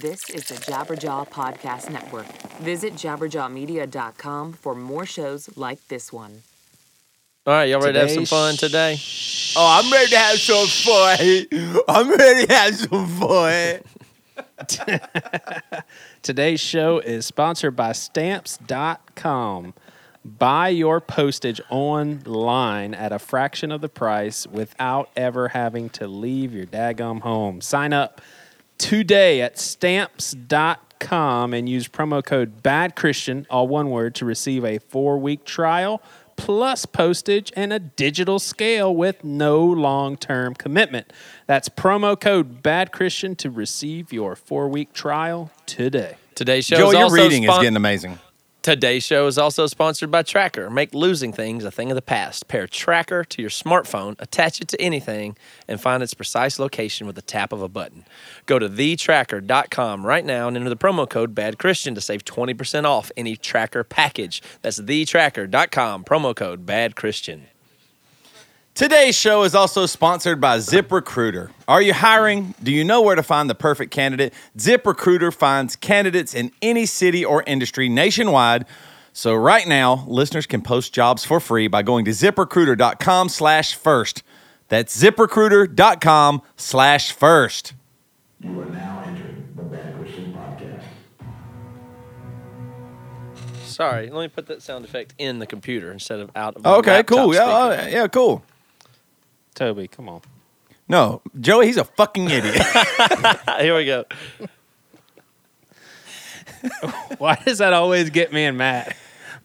[0.00, 2.26] This is the Jabberjaw Podcast Network.
[2.58, 6.42] Visit jabberjawmedia.com for more shows like this one.
[7.46, 8.98] All right, y'all ready to have some fun today?
[9.54, 11.18] Oh, I'm ready to have some fun.
[11.88, 13.06] I'm ready to have some
[14.66, 15.80] fun.
[16.22, 19.74] Today's show is sponsored by stamps.com.
[20.24, 26.52] Buy your postage online at a fraction of the price without ever having to leave
[26.52, 27.60] your daggum home.
[27.60, 28.20] Sign up
[28.84, 34.78] today at stamps.com and use promo code Bad Christian, all one word, to receive a
[34.78, 36.02] four week trial
[36.36, 41.14] plus postage and a digital scale with no long term commitment.
[41.46, 46.16] That's promo code Bad Christian to receive your four week trial today.
[46.34, 48.18] Today's show Joe, is your also reading is getting amazing.
[48.64, 50.70] Today's show is also sponsored by Tracker.
[50.70, 52.48] Make losing things a thing of the past.
[52.48, 55.36] Pair Tracker to your smartphone, attach it to anything,
[55.68, 58.06] and find its precise location with the tap of a button.
[58.46, 62.86] Go to thetracker.com right now and enter the promo code Bad Christian to save 20%
[62.86, 64.40] off any Tracker package.
[64.62, 67.48] That's thetracker.com, promo code Bad Christian.
[68.74, 71.50] Today's show is also sponsored by ZipRecruiter.
[71.68, 72.54] Are you hiring?
[72.60, 74.34] Do you know where to find the perfect candidate?
[74.58, 78.66] ZipRecruiter finds candidates in any city or industry nationwide.
[79.12, 84.24] So right now, listeners can post jobs for free by going to ziprecruiter.com slash first.
[84.66, 87.74] That's ziprecruiter.com slash first.
[88.40, 90.82] You are now entering the Bad Christian Podcast.
[93.64, 96.70] Sorry, let me put that sound effect in the computer instead of out of my
[96.72, 97.32] Okay, laptop cool.
[97.34, 97.88] Yeah, speaker.
[97.96, 98.44] yeah, cool.
[99.54, 100.20] Toby, come on.
[100.88, 102.54] No, Joey, he's a fucking idiot.
[103.60, 104.04] Here we go.
[107.18, 108.96] Why does that always get me and Matt?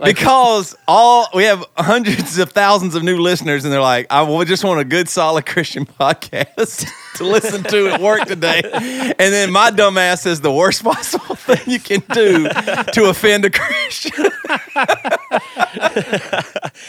[0.01, 4.63] because all we have hundreds of thousands of new listeners, and they're like, "I just
[4.63, 6.89] want a good, solid Christian podcast
[7.19, 11.35] to listen to at work today." And then my dumb ass says the worst possible
[11.47, 14.25] thing you can do to offend a Christian.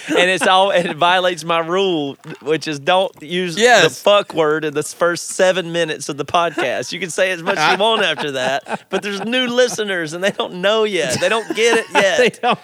[0.09, 3.85] and it's all and it violates my rule, which is don't use Yes.
[3.85, 6.93] the fuck word in the first seven minutes of the podcast.
[6.93, 10.23] You can say as much as you want after that, but there's new listeners and
[10.23, 11.21] they don't know yet.
[11.21, 12.39] They don't get it They yet.
[12.41, 12.59] don't.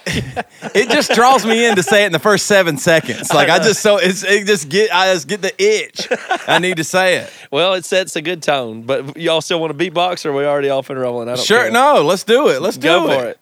[0.74, 3.32] It just draws me in to say it in the first seven seconds.
[3.32, 6.08] Like I just so it's it just get I just get the itch.
[6.48, 7.30] I need to say it.
[7.50, 10.44] Well, it sets a good tone, but y'all still want to beatbox or are we
[10.44, 11.28] already off and rolling?
[11.28, 11.70] I don't Sure, care.
[11.70, 12.60] no, let's do it.
[12.62, 13.38] Let's Go do for it.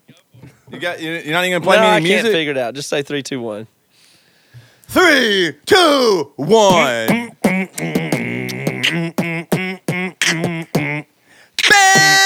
[0.71, 2.33] You got you- you're not even gonna play no, me I any can't music.
[2.33, 2.75] figure it out.
[2.75, 3.67] Just say three, two, one.
[4.89, 7.31] Three, two, one.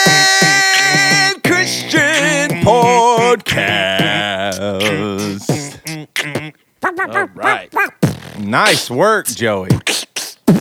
[0.08, 3.48] Bad Christian Podcast.
[6.82, 7.72] All right.
[8.38, 9.68] Nice work, Joey.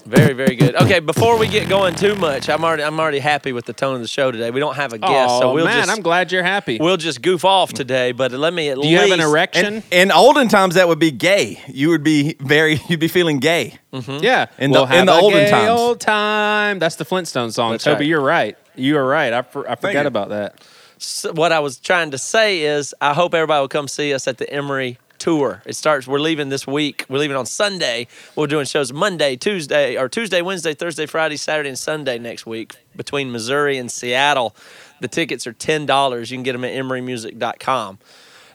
[0.06, 0.76] Very, very good.
[0.76, 3.96] Okay, before we get going too much, I'm already I'm already happy with the tone
[3.96, 4.52] of the show today.
[4.52, 6.78] We don't have a guest, oh so we'll man, just I'm glad you're happy.
[6.80, 8.12] we'll just goof off today.
[8.12, 9.76] But let me at Do you have an erection?
[9.76, 11.62] And in olden times, that would be gay.
[11.68, 13.76] You would be very, you'd be feeling gay.
[13.94, 14.24] Mm-hmm.
[14.24, 15.80] yeah, In we'll the- in the a olden gay times.
[15.80, 16.80] old time.
[16.80, 17.72] That's the Flintstone song.
[17.72, 18.06] That's Toby, right.
[18.08, 18.58] you're right.
[18.76, 19.34] You are right.
[19.34, 20.64] I, for, I forgot about that.
[20.98, 24.28] S- what I was trying to say is I hope everybody will come see us
[24.28, 25.62] at the Emery tour.
[25.66, 27.06] It starts we're leaving this week.
[27.10, 28.08] We're leaving on Sunday.
[28.36, 32.76] We're doing shows Monday, Tuesday, or Tuesday, Wednesday, Thursday, Friday, Saturday, and Sunday next week
[32.96, 34.56] between Missouri and Seattle.
[35.02, 36.32] The tickets are $10.
[36.32, 38.00] You can get them at emerymusic.com.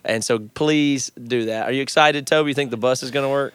[0.04, 1.68] And so please do that.
[1.68, 2.50] Are you excited, Toby?
[2.50, 3.54] You think the bus is going to work?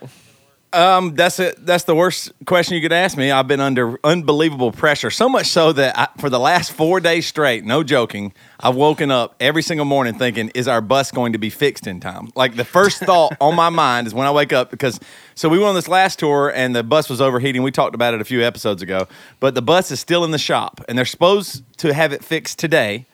[0.74, 1.66] Um, that's it.
[1.66, 3.32] That's the worst question you could ask me.
[3.32, 7.26] I've been under unbelievable pressure, so much so that I, for the last four days
[7.26, 11.40] straight, no joking, I've woken up every single morning thinking, "Is our bus going to
[11.40, 14.52] be fixed in time?" Like the first thought on my mind is when I wake
[14.52, 15.00] up because
[15.36, 17.64] so we went on this last tour and the bus was overheating.
[17.64, 19.08] We talked about it a few episodes ago,
[19.40, 22.60] but the bus is still in the shop and they're supposed to have it fixed
[22.60, 23.06] today,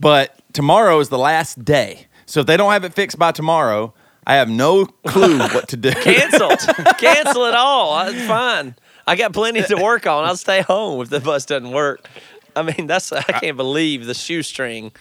[0.00, 2.06] but tomorrow is the last day.
[2.24, 3.92] So if they don't have it fixed by tomorrow.
[4.26, 5.92] I have no clue what to do.
[5.92, 6.58] Canceled.
[6.98, 8.06] Cancel it all.
[8.08, 8.74] It's fine.
[9.06, 10.24] I got plenty to work on.
[10.24, 12.08] I'll stay home if the bus doesn't work.
[12.56, 14.92] I mean, that's I can't believe the shoestring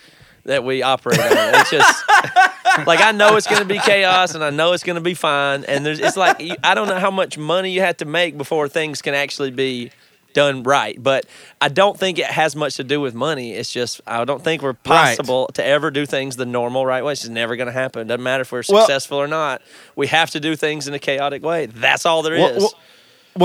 [0.46, 1.56] that we operate on.
[1.56, 2.04] It's just
[2.88, 5.14] like I know it's going to be chaos and I know it's going to be
[5.14, 5.64] fine.
[5.66, 8.68] And there's it's like I don't know how much money you have to make before
[8.68, 9.92] things can actually be
[10.34, 11.02] done right.
[11.02, 11.26] But
[11.62, 13.54] I don't think it has much to do with money.
[13.54, 17.14] It's just I don't think we're possible to ever do things the normal right way.
[17.14, 18.08] It's just never going to happen.
[18.08, 19.62] Doesn't matter if we're Well- successful or not.
[19.96, 21.68] We have to do things in a chaotic way.
[21.68, 22.42] That's all there is.
[22.42, 22.74] Well, well,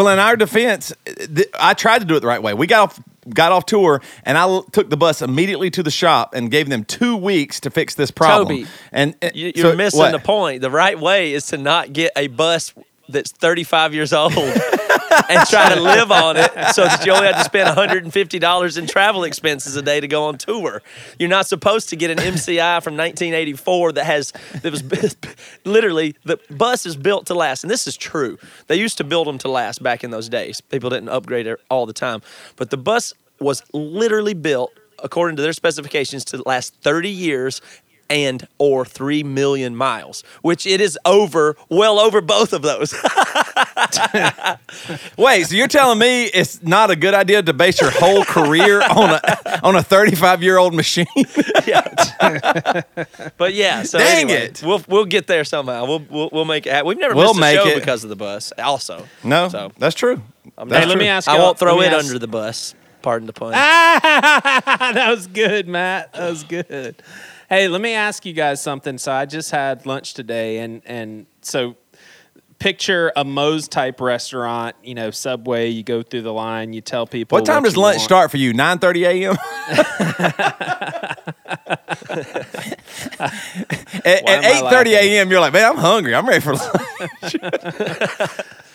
[0.05, 2.53] well, in our defense, th- I tried to do it the right way.
[2.55, 3.01] We got off
[3.31, 6.69] got off tour, and I l- took the bus immediately to the shop and gave
[6.71, 8.49] them two weeks to fix this problem.
[8.49, 10.13] Toby, and uh, You- so- You're missing what?
[10.13, 10.61] the point.
[10.63, 12.73] The right way is to not get a bus
[13.11, 14.33] that's 35 years old
[15.29, 18.87] and try to live on it so that you only have to spend $150 in
[18.87, 20.83] travel expenses a day to go on tour.
[21.19, 24.33] You're not supposed to get an MCI from 1984 that has
[24.63, 25.17] that was
[25.65, 28.39] literally the bus is built to last, and this is true.
[28.67, 30.61] They used to build them to last back in those days.
[30.61, 32.23] People didn't upgrade it all the time,
[32.57, 34.73] but the bus was literally built
[35.03, 37.61] according to their specifications to last 30 years
[38.11, 42.95] and or 3 million miles which it is over well over both of those
[45.17, 48.81] Wait, so you're telling me it's not a good idea to base your whole career
[48.83, 49.21] on a
[49.63, 51.07] on a 35 year old machine?
[53.37, 54.63] but yeah so Dang anyway, it.
[54.65, 56.89] we'll we'll get there somehow we'll we'll, we'll make it happen.
[56.89, 57.75] we've never We'll missed a make show it.
[57.77, 60.23] because of the bus also no, So- that's true.
[60.57, 62.75] I'm That's Hey, let me ask I y'all- won't throw it ask- under the bus
[63.03, 66.13] pardon the pun that was good, Matt.
[66.15, 66.97] That was good.
[67.49, 68.99] Hey, let me ask you guys something.
[68.99, 71.77] So I just had lunch today, and and so
[72.59, 74.77] picture a Moe's type restaurant.
[74.83, 75.69] You know, Subway.
[75.69, 76.75] You go through the line.
[76.75, 77.37] You tell people.
[77.37, 78.05] What time does you lunch want.
[78.05, 78.53] start for you?
[78.53, 79.37] 9:30 a.m.
[84.05, 85.31] at am at I 8:30 a.m.
[85.31, 86.15] You're like, man, I'm hungry.
[86.15, 87.37] I'm ready for lunch.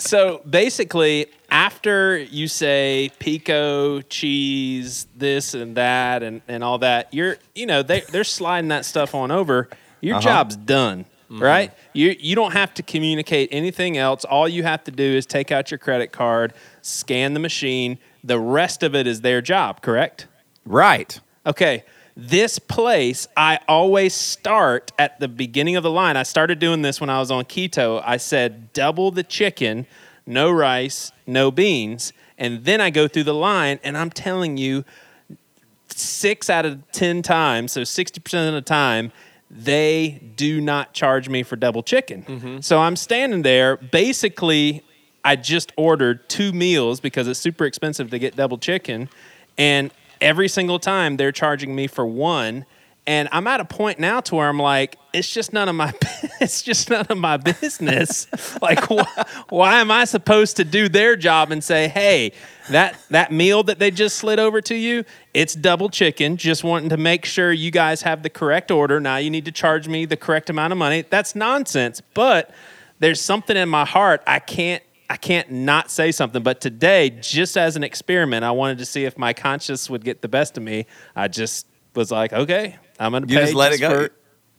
[0.00, 7.36] So basically, after you say pico cheese, this and that, and, and all that, you're
[7.54, 9.68] you know they they're sliding that stuff on over.
[10.00, 10.22] Your Uh-huh.
[10.22, 11.72] job's done, right?
[11.94, 14.24] You you don't have to communicate anything else.
[14.24, 16.52] All you have to do is take out your credit card,
[16.82, 17.98] scan the machine.
[18.22, 20.28] The rest of it is their job, correct?
[20.64, 21.18] Right.
[21.46, 21.82] Okay,
[22.20, 26.16] this place, I always start at the beginning of the line.
[26.16, 28.02] I started doing this when I was on keto.
[28.04, 29.86] I said double the chicken,
[30.26, 32.12] no rice, no beans.
[32.36, 34.84] And then I go through the line, and I'm telling you,
[35.86, 39.12] six out of 10 times, so 60% of the time,
[39.48, 42.24] they do not charge me for double chicken.
[42.24, 42.60] Mm-hmm.
[42.62, 43.76] So I'm standing there.
[43.76, 44.82] Basically,
[45.24, 49.08] I just ordered two meals because it's super expensive to get double chicken.
[49.56, 52.64] And every single time they're charging me for one.
[53.06, 55.94] And I'm at a point now to where I'm like, it's just none of my,
[56.40, 58.26] it's just none of my business.
[58.62, 62.32] like, wh- why am I supposed to do their job and say, hey,
[62.68, 66.36] that that meal that they just slid over to you, it's double chicken.
[66.36, 69.00] Just wanting to make sure you guys have the correct order.
[69.00, 71.02] Now you need to charge me the correct amount of money.
[71.08, 72.02] That's nonsense.
[72.12, 72.50] But
[72.98, 76.42] there's something in my heart I can't I can't not say something.
[76.42, 80.20] But today, just as an experiment, I wanted to see if my conscience would get
[80.20, 80.86] the best of me.
[81.16, 83.90] I just was like, okay, I'm gonna You pay just let it go.
[83.90, 84.10] for-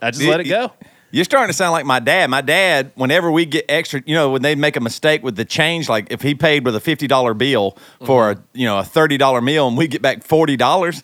[0.01, 0.71] I just You- let it go.
[1.11, 2.29] You're starting to sound like my dad.
[2.29, 5.45] My dad, whenever we get extra, you know, when they make a mistake with the
[5.45, 8.43] change, like if he paid with a fifty dollar bill for a mm-hmm.
[8.53, 11.01] you know a thirty dollar meal and we get back forty dollars,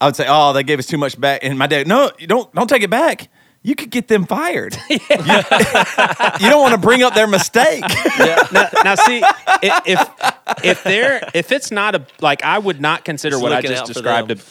[0.00, 2.26] I would say, "Oh, they gave us too much back." And my dad, "No, you
[2.26, 3.28] don't don't take it back.
[3.66, 4.76] You could get them fired.
[4.90, 7.82] you, you don't want to bring up their mistake."
[8.18, 9.22] now, now see
[9.62, 10.08] if
[10.62, 13.72] if they're if it's not a like I would not consider Just what I just
[13.82, 14.28] out for described.
[14.28, 14.38] them.
[14.38, 14.42] A,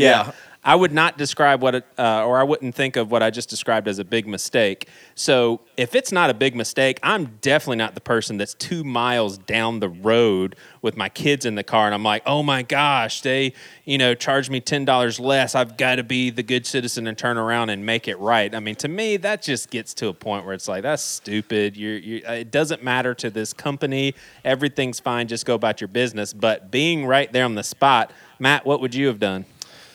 [0.00, 0.32] yeah, Yeah.
[0.64, 3.50] I would not describe what it, uh, or I wouldn't think of what I just
[3.50, 4.88] described as a big mistake.
[5.14, 9.36] So if it's not a big mistake, I'm definitely not the person that's two miles
[9.36, 13.20] down the road with my kids in the car, and I'm like, oh my gosh,
[13.20, 13.52] they
[13.84, 15.54] you know charged me ten dollars less.
[15.54, 18.54] I've got to be the good citizen and turn around and make it right.
[18.54, 21.76] I mean, to me, that just gets to a point where it's like that's stupid.
[21.76, 24.14] You're, you it doesn't matter to this company.
[24.44, 25.28] Everything's fine.
[25.28, 26.32] Just go about your business.
[26.32, 29.44] But being right there on the spot, Matt, what would you have done?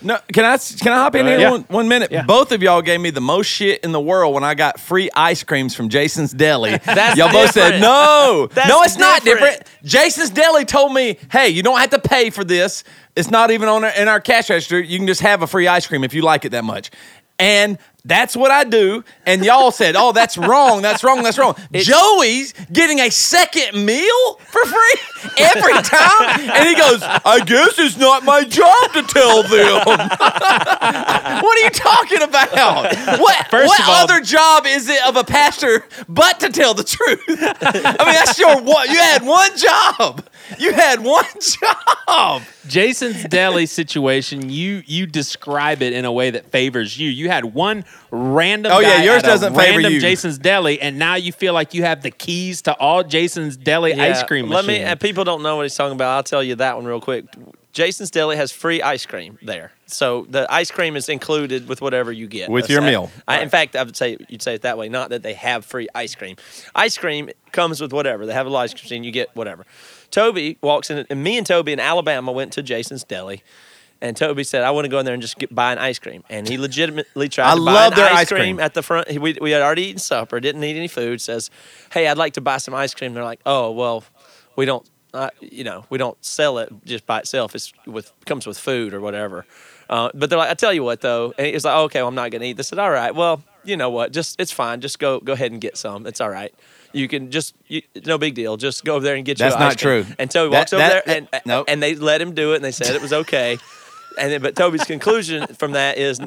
[0.02, 1.52] No, can I can I hop in Go here ahead.
[1.52, 2.12] one, one minute?
[2.12, 2.24] Yeah.
[2.24, 5.10] Both of y'all gave me the most shit in the world when I got free
[5.16, 6.78] ice creams from Jason's Deli.
[6.86, 9.60] That's y'all both said no, That's no, it's not different.
[9.60, 9.84] different.
[9.84, 12.84] Jason's Deli told me, hey, you don't have to pay for this.
[13.16, 14.80] It's not even on our, in our cash register.
[14.80, 16.92] You can just have a free ice cream if you like it that much.
[17.40, 19.04] And that's what I do.
[19.26, 20.82] And y'all said, oh, that's wrong.
[20.82, 21.24] That's wrong.
[21.24, 21.56] That's wrong.
[21.74, 26.40] Joey's getting a second meal for free every time.
[26.40, 29.86] And he goes, I guess it's not my job to tell them.
[31.44, 33.20] what are you talking about?
[33.20, 36.74] What, First what of all- other job is it of a pastor but to tell
[36.74, 37.22] the truth?
[37.30, 38.90] I mean, that's your one.
[38.90, 40.26] You had one job.
[40.58, 41.26] You had one
[42.08, 42.42] job.
[42.68, 47.10] Jason's deli situation, you you describe it in a way that favors you.
[47.10, 50.00] You had one random Oh, yeah, yours at doesn't favor random you.
[50.00, 53.94] Jason's deli, and now you feel like you have the keys to all Jason's deli
[53.94, 54.78] ice Yeah, cream Let me.
[54.80, 56.16] And uh, people don't know what he's talking about.
[56.16, 57.26] I'll tell you that one real quick.
[57.72, 62.12] Jason's Deli has free ice cream there, so the ice cream is included with whatever
[62.12, 62.90] you get With That's your that.
[62.90, 63.12] meal.
[63.28, 64.90] I, in fact, I would say you'd say it that way.
[64.90, 66.36] Not that they have free ice cream.
[66.74, 68.26] Ice cream comes with whatever.
[68.26, 69.68] They have a little ice cream, you get whatever.
[70.12, 73.44] Toby walks in, and me and Toby in Alabama went to Jason's Deli.
[74.02, 76.00] And Toby said, "I want to go in there and just get, buy an ice
[76.00, 78.60] cream." And he legitimately tried I to buy love an their ice, ice cream, cream.
[78.62, 79.10] at the front.
[79.10, 81.20] We, we had already eaten supper, didn't need any food.
[81.20, 81.52] Says,
[81.92, 84.06] "Hey, I'd like to buy some ice cream." They're like, "Oh, well,
[84.56, 87.56] We don't, uh, you know, we don't sell it just by itself.
[87.56, 89.46] It's with comes with food or whatever.
[89.90, 92.16] Uh, but they're like, I tell you what though, and it's like, okay, well, I'm
[92.16, 92.58] not gonna eat.
[92.58, 94.82] They said, all right, well, you know what, just it's fine.
[94.82, 96.06] Just go go ahead and get some.
[96.08, 96.54] It's all right.
[96.94, 98.58] You can just you, no big deal.
[98.58, 99.60] Just go over there and get That's you.
[99.60, 100.04] not ice cream.
[100.06, 100.16] true.
[100.18, 101.66] And Toby That- walks over that- there and that- nope.
[101.68, 103.58] and they let him do it, and they said it was okay.
[104.18, 106.20] And then, but Toby's conclusion from that is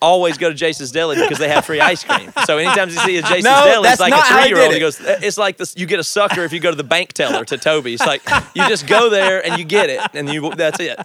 [0.00, 2.32] always go to Jason's Deli because they have free ice cream.
[2.44, 4.68] So anytime you see a Jason's No, Deli, it's like a three year old.
[4.70, 5.74] did He goes, uh, it's like this.
[5.76, 7.94] You get a sucker if you go to the bank teller to Toby.
[7.94, 8.22] It's like
[8.54, 11.00] you just go there and you get it, and you that's it.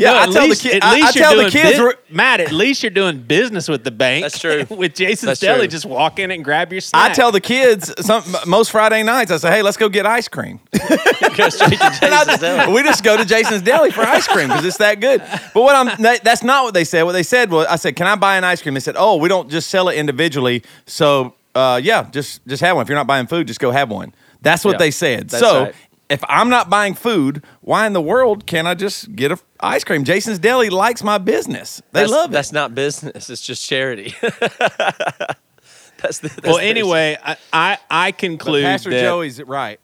[0.00, 0.84] Yeah, No, I tell least, the kids.
[0.84, 1.98] at I, least I tell the kids.
[2.10, 4.22] Matt, at least you're doing business with the bank.
[4.24, 4.64] That's true.
[4.70, 7.10] with Jason's That's Deli, just walk in and grab your snack.
[7.10, 9.30] I tell the kids some most Friday nights.
[9.30, 10.60] I say, "Hey, let's go get ice cream."
[11.36, 12.72] Go straight to Jason's Deli.
[12.72, 15.20] we just go to Jason's Deli for ice cream because it's that good.
[15.54, 17.02] But what I'm that- that's not what they said.
[17.04, 19.16] What they said was, I said, "Can I buy an ice cream?" They said, "Oh,
[19.16, 20.62] we don't just sell it individually.
[20.86, 22.82] So, uh, yeah, just just have one.
[22.82, 25.28] If you're not buying food, just go have one." That's what Yeah, they said.
[25.28, 25.64] that's so.
[25.64, 25.74] right.
[26.10, 29.44] If I'm not buying food, why in the world can't I just get a f-
[29.60, 30.02] ice cream?
[30.04, 31.80] Jason's Deli likes my business.
[31.92, 32.32] They That's, love it.
[32.32, 33.30] That's not business.
[33.30, 34.14] It's just charity.
[34.20, 39.78] that's the, that's well, anyway, I I, I But conclude Pastor that Joey's right.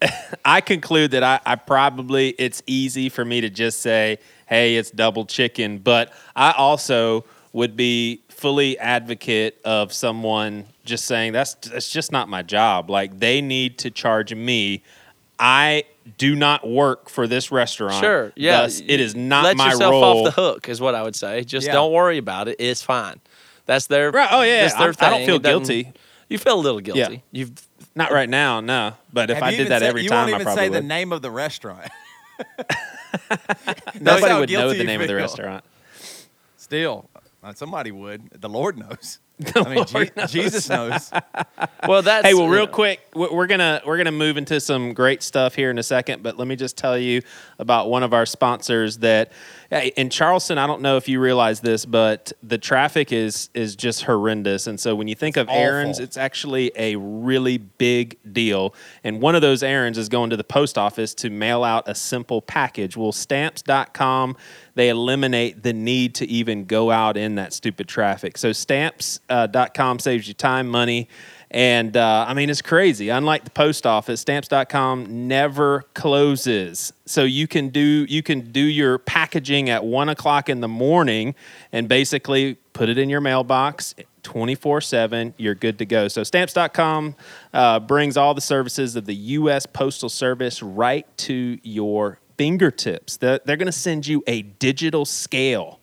[0.44, 4.90] I conclude that I, I probably it's easy for me to just say, "Hey, it's
[4.90, 11.90] double chicken," but I also would be fully advocate of someone just saying that's that's
[11.90, 12.90] just not my job.
[12.90, 14.82] Like they need to charge me.
[15.38, 15.84] I
[16.18, 18.02] do not work for this restaurant.
[18.02, 18.32] Sure.
[18.36, 18.62] Yeah.
[18.62, 20.26] Thus, it is not Let my yourself role.
[20.26, 21.44] off the hook is what I would say.
[21.44, 21.72] Just Yeah.
[21.74, 22.56] don't worry about it.
[22.58, 23.20] It's fine.
[23.66, 24.10] That's their.
[24.10, 24.28] Right.
[24.30, 24.62] Oh yeah.
[24.68, 25.92] That's their I, I don't feel guilty.
[26.28, 27.00] You feel a little guilty.
[27.00, 27.18] Yeah.
[27.30, 27.52] You've
[27.94, 28.94] Not right now, no.
[29.12, 30.44] But if Have I you did even that said- every you time, won't I even
[30.44, 30.84] probably say the would.
[30.84, 31.90] name of the restaurant.
[34.00, 35.64] Nobody would know the you name of the restaurant.
[36.56, 37.08] Still,
[37.42, 38.30] uh, somebody would.
[38.40, 39.18] The Lord knows.
[39.56, 41.10] I mean, Je- Jesus knows.
[41.88, 42.02] well.
[42.02, 45.54] That's Hey, well, real quick, we- we're gonna we're gonna move into some great stuff
[45.54, 47.22] here in a second, but let me just tell you
[47.58, 49.32] about one of our sponsors that
[49.96, 50.58] in Charleston.
[50.58, 54.78] I don't know if you realize this, but the traffic is is just horrendous, and
[54.78, 55.60] so when you think of awful.
[55.60, 58.74] errands, it's actually a really big deal.
[59.02, 61.94] And one of those errands is going to the post office to mail out a
[61.94, 62.96] simple package.
[62.96, 64.36] Well, Stamps.com
[64.74, 68.38] they eliminate the need to even go out in that stupid traffic.
[68.38, 68.52] So
[69.32, 71.08] Stamps.com saves you time, money.
[71.50, 73.08] And uh, I mean, it's crazy.
[73.08, 76.92] Unlike the post office, stamps.com never closes.
[77.06, 81.34] So you can do you can do your packaging at one o'clock in the morning
[81.70, 85.34] and basically put it in your mailbox 24 7.
[85.36, 86.08] You're good to go.
[86.08, 87.16] So stamps.com
[87.52, 89.66] uh, brings all the services of the U.S.
[89.66, 93.18] Postal Service right to your fingertips.
[93.18, 95.80] They're, they're going to send you a digital scale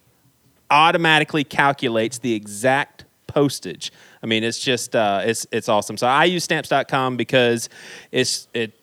[0.72, 3.92] automatically calculates the exact postage.
[4.22, 5.98] I mean, it's just uh, it's it's awesome.
[5.98, 7.70] So I use stamps.com because
[8.12, 8.74] it's it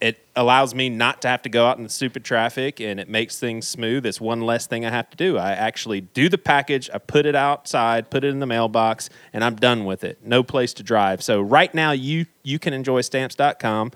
[0.00, 3.08] it allows me not to have to go out in the stupid traffic and it
[3.08, 4.04] makes things smooth.
[4.04, 5.38] It's one less thing I have to do.
[5.38, 9.42] I actually do the package, I put it outside, put it in the mailbox, and
[9.42, 10.18] I'm done with it.
[10.24, 11.22] No place to drive.
[11.22, 13.92] So right now you you can enjoy stamps.com.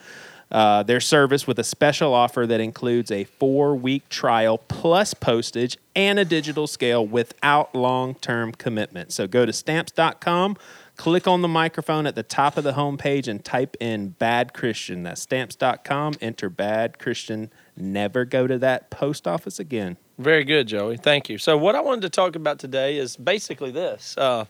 [0.50, 5.76] Uh, their service with a special offer that includes a four week trial plus postage
[5.96, 9.12] and a digital scale without long term commitment.
[9.12, 10.56] So go to stamps.com,
[10.96, 15.02] click on the microphone at the top of the homepage, and type in bad Christian.
[15.02, 17.50] That's stamps.com, enter bad Christian.
[17.76, 19.96] Never go to that post office again.
[20.16, 20.96] Very good, Joey.
[20.96, 21.38] Thank you.
[21.38, 24.44] So, what I wanted to talk about today is basically this: uh,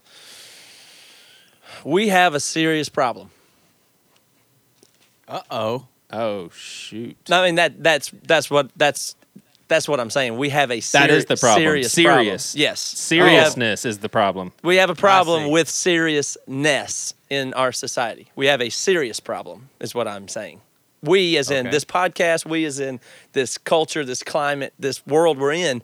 [1.84, 3.30] we have a serious problem.
[5.28, 5.86] Uh oh.
[6.12, 7.16] Oh, shoot.
[7.30, 9.16] I mean that that's that's what that's
[9.68, 10.36] that's what I'm saying.
[10.38, 11.62] We have a seri- That is the problem.
[11.62, 12.52] Serious, Serious.
[12.52, 12.62] problem.
[12.62, 14.52] Yes, Seriousness is the problem.
[14.62, 18.28] We have a problem with seriousness in our society.
[18.36, 20.60] We have a serious problem, is what I'm saying.
[21.02, 23.00] We, as in this podcast, we, as in
[23.32, 25.82] this culture, this climate, this world we're in,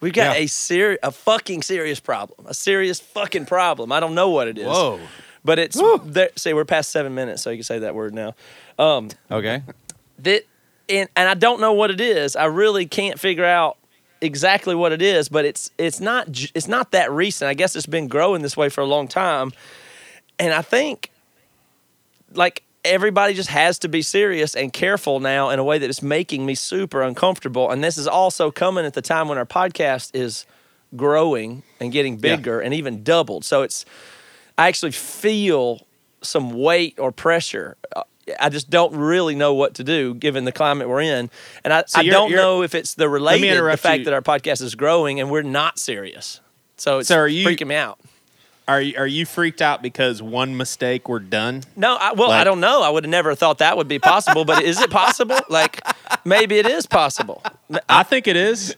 [0.00, 0.42] we've got Yeah.
[0.42, 3.92] a ser- a fucking serious problem, a serious fucking problem.
[3.92, 4.66] I don't know what it is.
[4.66, 5.00] Whoa.
[5.44, 8.34] But it's there, say we're past seven minutes, so you can say that word now.
[8.78, 9.62] Um, okay.
[10.20, 10.44] That
[10.88, 12.36] and and I don't know what it is.
[12.36, 13.76] I really can't figure out
[14.20, 17.48] exactly what it is, but it's it's not it's not that recent.
[17.48, 19.52] I guess it's been growing this way for a long time.
[20.38, 21.10] And I think
[22.32, 26.02] like everybody just has to be serious and careful now in a way that is
[26.02, 27.70] making me super uncomfortable.
[27.70, 30.46] And this is also coming at the time when our podcast is
[30.96, 33.44] growing and getting bigger and even doubled.
[33.44, 33.84] So it's
[34.56, 35.86] I actually feel
[36.22, 37.76] some weight or pressure.
[37.94, 38.02] Uh,
[38.40, 41.30] I just don't really know what to do given the climate we're in,
[41.64, 44.04] and I, So I don't you're- know if it's the related the fact you.
[44.06, 46.40] that our podcast is growing and we're not serious.
[46.76, 47.98] So it's So are you- freaking me out.
[48.66, 51.62] Are you, are you freaked out because one mistake we're done?
[51.74, 52.82] No, I, well, I don't know.
[52.82, 55.38] I would have never thought that would be possible, but is it possible?
[55.48, 55.80] Like,
[56.26, 57.42] maybe it is possible.
[57.88, 58.76] I think it is.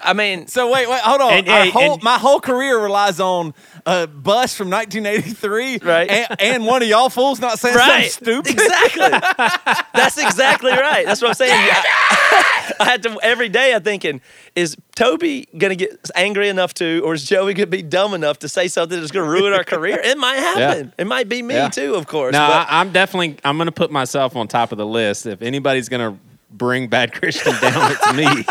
[0.00, 1.32] I mean, So wait, wait, hold on.
[1.34, 3.52] And- Our hey, whole, and- my whole career relies on
[3.86, 6.10] a bus from 1983, Right.
[6.10, 8.10] And, and one of y'all fools not saying right?
[8.10, 8.52] something stupid.
[8.52, 9.84] Exactly.
[9.94, 11.04] That's exactly right.
[11.04, 11.52] That's what I'm saying.
[11.52, 13.74] I, I had to every day.
[13.74, 14.20] I'm thinking,
[14.54, 18.48] is Toby gonna get angry enough to, or is Joey gonna be dumb enough to
[18.48, 20.00] say something that's gonna ruin our career?
[20.02, 20.92] It might happen.
[20.98, 21.68] It might be me Yeah.
[21.68, 22.32] too, of course.
[22.32, 23.36] No, but I, I'm definitely.
[23.44, 25.26] I'm going to put myself on top of the list.
[25.26, 26.18] If anybody's going to
[26.50, 28.44] bring bad Christian down, it's me.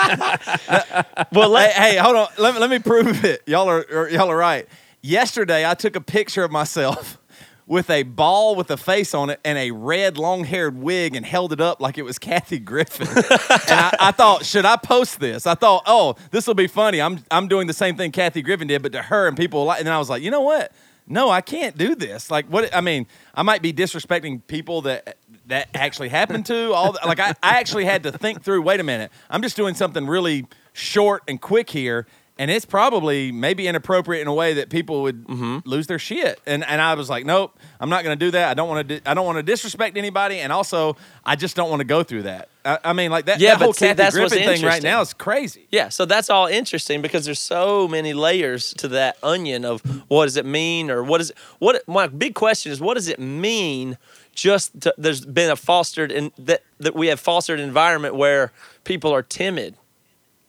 [1.32, 2.28] well, hey, let, hey, hold on.
[2.38, 3.42] Let, me- let me prove it.
[3.48, 4.68] Y'all are or y'all are right.
[5.01, 7.17] Yesterday, I took a picture of myself
[7.67, 11.53] with a ball with a face on it and a red long-haired wig and held
[11.53, 13.08] it up like it was Kathy Griffin.
[13.17, 15.48] and I, I thought, should I post this?
[15.48, 17.01] I thought, oh, this will be funny.
[17.01, 19.79] I'm I'm doing the same thing Kathy Griffin did, but to her and people like.
[19.79, 20.72] And then I was like, you know what?
[21.08, 22.29] No, I can't do this.
[22.29, 22.74] Like, what?
[22.75, 25.17] I mean, I might be disrespecting people that
[25.48, 26.74] that actually happened to.
[26.74, 28.62] All the, like, I, I actually had to think through.
[28.62, 29.12] Wait a minute.
[29.29, 32.05] I'm just doing something really short and quick here,
[32.41, 35.60] and it's probably maybe inappropriate in a way that people would mm-hmm.
[35.63, 36.41] lose their shit.
[36.48, 38.50] And and I was like, nope, I'm not going to do that.
[38.50, 39.00] I don't want to.
[39.00, 42.01] Di- I don't want to disrespect anybody, and also I just don't want to go
[42.01, 42.50] through that.
[42.65, 43.39] I, I mean, like that.
[43.39, 45.67] Yeah, that but whole see, Kathy Griffin thing right now is crazy.
[45.69, 50.25] Yeah, so that's all interesting because there's so many layers to that onion of what
[50.25, 53.19] does it mean or what is it, what my big question is what does it
[53.19, 54.00] mean
[54.33, 58.51] just to, there's been a fostered in that that we have fostered environment where
[58.83, 59.75] people are timid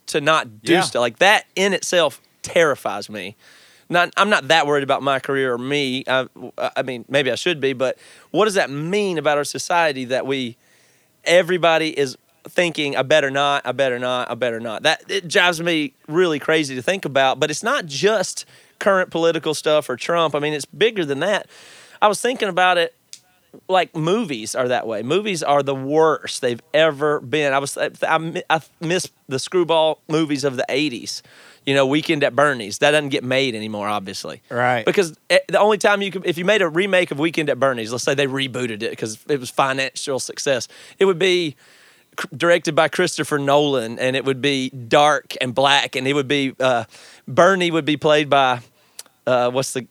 [0.07, 0.81] to not do Yeah.
[0.83, 3.37] stuff like that in itself terrifies me.
[3.89, 6.05] Not, I'm not that worried about my career or me.
[6.07, 6.27] I,
[6.59, 7.99] I mean, maybe I should be, but
[8.31, 10.57] what does that mean about our society that we
[11.25, 12.17] everybody is
[12.49, 14.83] thinking I better not, I better not, I better not.
[14.83, 18.45] That it drives me really crazy to think about, but it's not just
[18.79, 20.35] current political stuff or Trump.
[20.35, 21.47] I mean, it's bigger than that.
[22.01, 22.95] I was thinking about it
[23.69, 25.03] like movies are that way.
[25.03, 27.53] Movies are the worst they've ever been.
[27.53, 27.91] I was I,
[28.49, 31.23] I miss the screwball movies of the 80s.
[31.67, 32.79] You know, Weekend at Bernie's.
[32.79, 34.43] That doesn't get made anymore, obviously.
[34.51, 34.85] Right.
[34.85, 37.61] Because eh, the only time you could, if you made a remake of Weekend at
[37.61, 40.67] Bernie's, let's say they rebooted it because it was financial success,
[40.99, 41.55] it would be
[42.37, 46.55] directed by Christopher Nolan and it would be dark and black and it would be,
[46.59, 46.85] uh,
[47.29, 48.61] Bernie would be played by,
[49.27, 49.87] uh, what's the,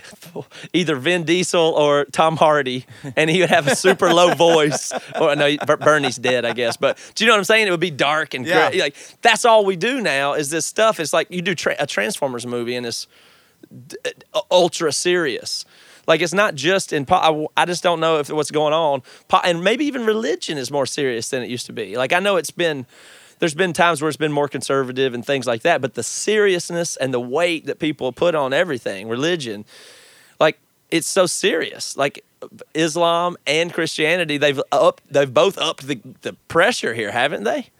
[0.72, 4.92] either Vin Diesel or Tom Hardy, and he would have a super low voice.
[5.20, 6.76] Or no, Ber- Bernie's dead, I guess.
[6.76, 7.66] But do you know what I'm saying?
[7.66, 8.70] It would be dark and Yeah.
[8.70, 8.80] gray.
[8.80, 11.00] like that's all we do now is this stuff.
[11.00, 13.06] It's like you do tra- a Transformers movie and it's
[13.88, 13.96] d-
[14.34, 15.64] uh, ultra serious.
[16.06, 17.06] Like it's not just in.
[17.06, 19.02] Po- I, I just don't know if what's going on.
[19.28, 21.96] Po- and maybe even religion is more serious than it used to be.
[21.96, 22.86] Like I know it's been.
[23.42, 26.96] There's been times where it's been more conservative and things like that, but the seriousness
[26.96, 29.64] and the weight that people put on everything, religion,
[30.38, 30.60] like
[30.92, 31.96] it's so serious.
[31.96, 32.24] Like
[32.72, 37.70] Islam and Christianity, they've up, they've both upped the, the pressure here, haven't they?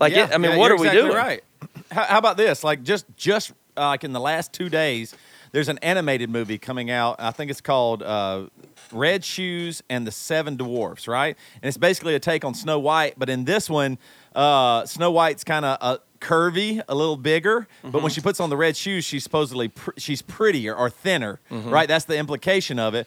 [0.00, 1.16] Like, Yeah, it, I mean, yeah, what are we exactly doing?
[1.16, 1.44] Right.
[1.92, 2.64] How, how about this?
[2.64, 5.14] Like just just uh, like in the last two days,
[5.54, 7.16] there's an animated movie coming out.
[7.18, 8.46] I think it's called uh,
[8.92, 11.06] Red Shoes and the Seven Dwarfs.
[11.08, 13.96] Right, and it's basically a take on Snow White, but in this one,
[14.34, 18.02] uh, Snow White's kind of uh, curvy, a little bigger, but Mm-hmm.
[18.02, 21.40] when she puts on the red shoes, she's supposedly pr- she's prettier or thinner.
[21.50, 21.70] Mm-hmm.
[21.70, 23.06] Right, that's the implication of it.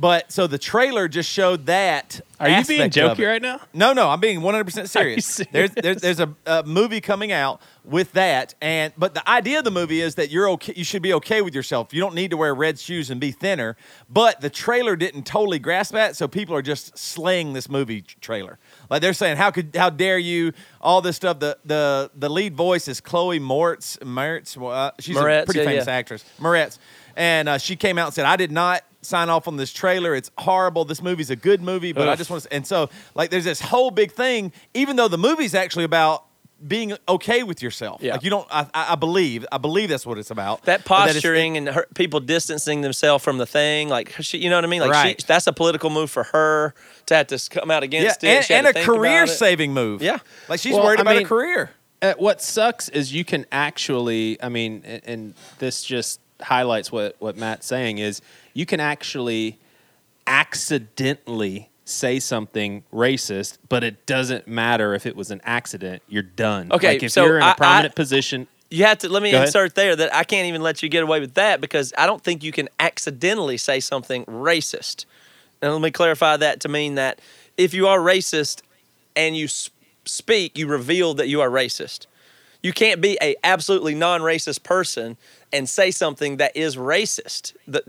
[0.00, 2.22] But so the trailer just showed that.
[2.40, 3.60] Are you being jokey right now?
[3.74, 5.26] No, no, I'm being 100% serious.
[5.26, 5.50] serious?
[5.52, 9.64] There's, there's there's a, a movie coming out with that, and but the idea of
[9.64, 10.72] the movie is that you're okay.
[10.74, 11.92] You should be okay with yourself.
[11.92, 13.76] You don't need to wear red shoes and be thinner.
[14.08, 18.58] But the trailer didn't totally grasp that, so people are just slaying this movie trailer.
[18.88, 20.54] Like they're saying, how could how dare you?
[20.80, 21.40] All this stuff.
[21.40, 23.98] The the the lead voice is Chloe Moritz.
[24.02, 24.56] Moritz.
[24.56, 25.92] Uh, she's Moretz, a pretty yeah, famous yeah.
[25.92, 26.24] actress.
[26.38, 26.78] Moretz,
[27.16, 30.14] and uh, she came out and said, I did not sign off on this trailer.
[30.14, 30.84] It's horrible.
[30.84, 32.52] This movie's a good movie, but I just want to.
[32.52, 36.24] And so, like, there's this whole big thing, even though the movie's actually about
[36.66, 38.02] being okay with yourself.
[38.02, 38.12] Yeah.
[38.12, 40.62] Like, you don't, I, I I believe, I believe that's what it's about.
[40.64, 44.50] That But it's- posturing and her, people distancing themselves from the thing, like she, you
[44.50, 44.82] know what I mean?
[44.82, 45.18] Like Right.
[45.18, 46.74] she, that's a political move for her
[47.06, 48.50] to have to come out yeah, against it.
[48.50, 50.02] and, and a career saving move.
[50.02, 50.18] Yeah.
[50.50, 51.70] Like, she's Well, worried I about mean- a career.
[52.02, 57.16] Uh, what sucks is you can actually, I mean, and, and this just highlights what,
[57.20, 58.20] what Matt's saying is
[58.52, 59.58] you can actually
[60.26, 66.02] accidentally say something racist, but it doesn't matter if it was an accident.
[66.08, 66.70] You're done.
[66.70, 69.74] Okay, like if so you're in a prominent position, You have to let me insert
[69.74, 72.44] there that I can't even let you get away with that because I don't think
[72.44, 75.06] you can accidentally say something racist.
[75.60, 77.20] And let me clarify that to mean that
[77.56, 78.62] if you are racist
[79.16, 82.06] and you speak, you reveal that you are racist.
[82.62, 85.16] You can't be a absolutely non-racist person
[85.52, 87.54] and say something that is racist.
[87.66, 87.82] The,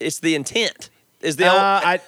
[0.00, 0.90] it's the intent.
[1.20, 2.00] Is the Uh, I,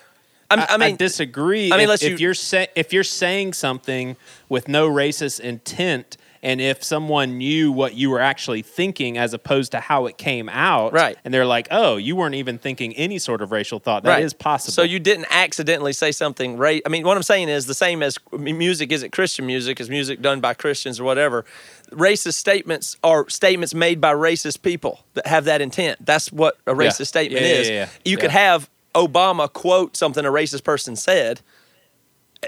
[0.50, 1.72] I, I mean- disagree.
[1.72, 4.16] I mean, if, if you- you're say, if you're saying something
[4.48, 9.72] with no racist intent, and if someone knew what you were actually thinking as opposed
[9.72, 11.16] to how it came out, Right.
[11.24, 14.20] and they're like, "Oh, you weren't even thinking any sort of racial thought." Right.
[14.20, 14.72] That is possible.
[14.72, 16.82] So you didn't accidentally say something right.
[16.86, 20.22] I mean, what I'm saying is the same as music isn't Christian music, is music
[20.22, 21.44] done by Christians or whatever.
[21.90, 26.04] Racist statements are statements made by racist people that have that intent.
[26.06, 27.68] That's what a racist statement Yeah, yeah, is.
[27.68, 27.88] yeah, yeah.
[28.04, 31.40] You could have Obama quote something a racist person said.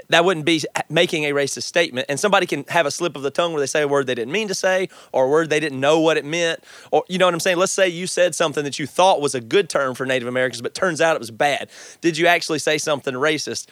[0.09, 2.07] That wouldn't be making a racist statement.
[2.09, 4.15] And somebody can have a slip of the tongue where they say a word they
[4.15, 6.63] didn't mean to say or a word they didn't know what it meant.
[6.91, 7.57] Or, you know what I'm saying?
[7.57, 10.63] Let's say you said something that you thought was a good term for Native Americans,
[10.63, 11.69] but turns out it was bad.
[12.01, 13.67] Did you actually say something racist?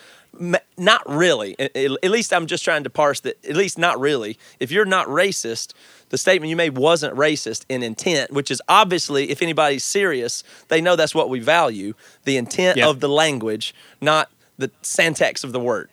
[0.77, 1.60] Not really.
[1.60, 3.43] At least I'm just trying to parse that.
[3.43, 4.38] At least not really.
[4.60, 5.73] If you're not racist,
[6.10, 10.81] the statement you made wasn't racist in intent, which is obviously, if anybody's serious, they
[10.81, 12.89] know that's what we value the intent Yeah.
[12.89, 15.89] of the language, not the syntax of the word.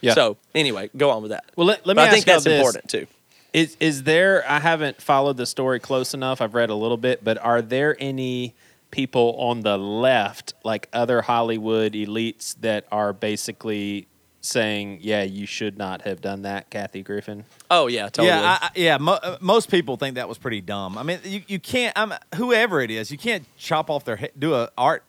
[0.00, 0.14] Yeah.
[0.14, 1.44] So anyway, go on with that.
[1.56, 2.58] Well, let- let But me I think ask y'all that's this.
[2.58, 3.06] important too.
[3.52, 4.44] Is is there?
[4.48, 6.40] I haven't followed the story close enough.
[6.40, 8.54] I've read a little bit, but are there any
[8.92, 14.06] people on the left, like other Hollywood elites, that are basically
[14.40, 17.44] saying, "Yeah, you should not have done that, Kathy Griffin"?
[17.70, 18.28] Oh yeah, totally.
[18.28, 18.98] Yeah, I, I, yeah.
[18.98, 20.96] Mo- uh, most people think that was pretty dumb.
[20.96, 21.92] I mean, you, you can't.
[21.98, 23.10] I'm whoever it is.
[23.10, 24.30] You can't chop off their head.
[24.38, 25.02] Do a art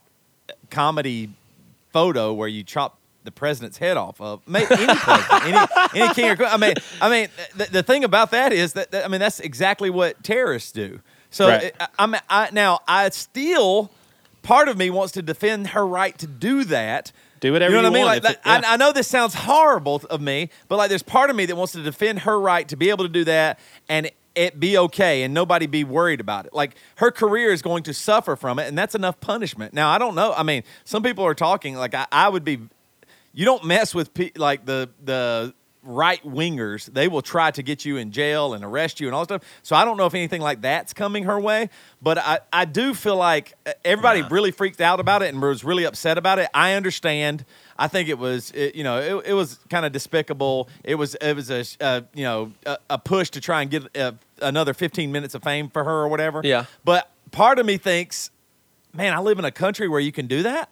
[0.70, 1.30] comedy
[1.94, 6.36] photo where you chop the president's head off of any president, any, any king or
[6.36, 6.50] queen.
[6.50, 9.40] I mean, I mean, the, the thing about that is that, that I mean that's
[9.40, 11.00] exactly what terrorists do.
[11.30, 11.74] So Right.
[11.80, 13.92] I, I'm I, now I still
[14.42, 17.12] part of me wants to defend her right to do that.
[17.40, 18.06] Do whatever you know you what I mean.
[18.08, 18.70] want Like that, it- yeah.
[18.72, 21.56] I, I know this sounds horrible of me, but like there's part of me that
[21.56, 25.24] wants to defend her right to be able to do that and it be okay
[25.24, 26.54] and nobody be worried about it.
[26.54, 29.74] Like her career is going to suffer from it, and that's enough punishment.
[29.74, 30.34] Now I don't know.
[30.34, 32.60] I mean, some people are talking like I, I would be.
[33.34, 36.92] You don't mess with pe- like the the right wingers.
[36.94, 39.60] They will try to get you in jail and arrest you and all that stuff.
[39.64, 41.70] So I don't know if anything like that's coming her way,
[42.02, 45.64] but I, I do feel like uh, everybody really freaked out about it and was
[45.64, 46.50] really upset about it.
[46.54, 47.46] I understand.
[47.78, 50.70] I think it was, it, you know, it, it was kind of despicable.
[50.84, 53.98] It was, it was a, uh, you know, a, a push to try and get
[53.98, 56.42] uh, another 15 minutes of fame for her or whatever.
[56.44, 56.66] Yeah.
[56.86, 58.30] But part of me thinks,
[58.94, 60.70] man, I live in a country where you can do that.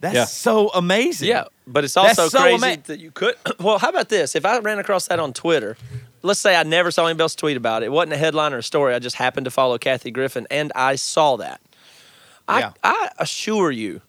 [0.00, 0.24] That's Yeah.
[0.24, 1.28] so amazing.
[1.28, 3.34] Yeah, but it's also so crazy ama- that you could.
[3.60, 4.34] Well, how about this?
[4.34, 5.76] If I ran across that on Twitter,
[6.22, 7.86] let's say I never saw anybody else tweet about it.
[7.86, 8.94] It wasn't a headline or a story.
[8.94, 11.60] I just happened to follow Kathy Griffin, and I saw that.
[12.48, 12.72] I, Yeah.
[12.82, 14.00] I assure you,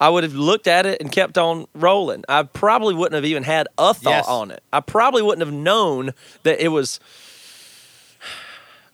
[0.00, 2.24] I would have looked at it and kept on rolling.
[2.28, 4.28] I probably wouldn't have even had a thought Yes.
[4.28, 4.62] on it.
[4.72, 6.12] I probably wouldn't have known
[6.44, 7.00] that it was.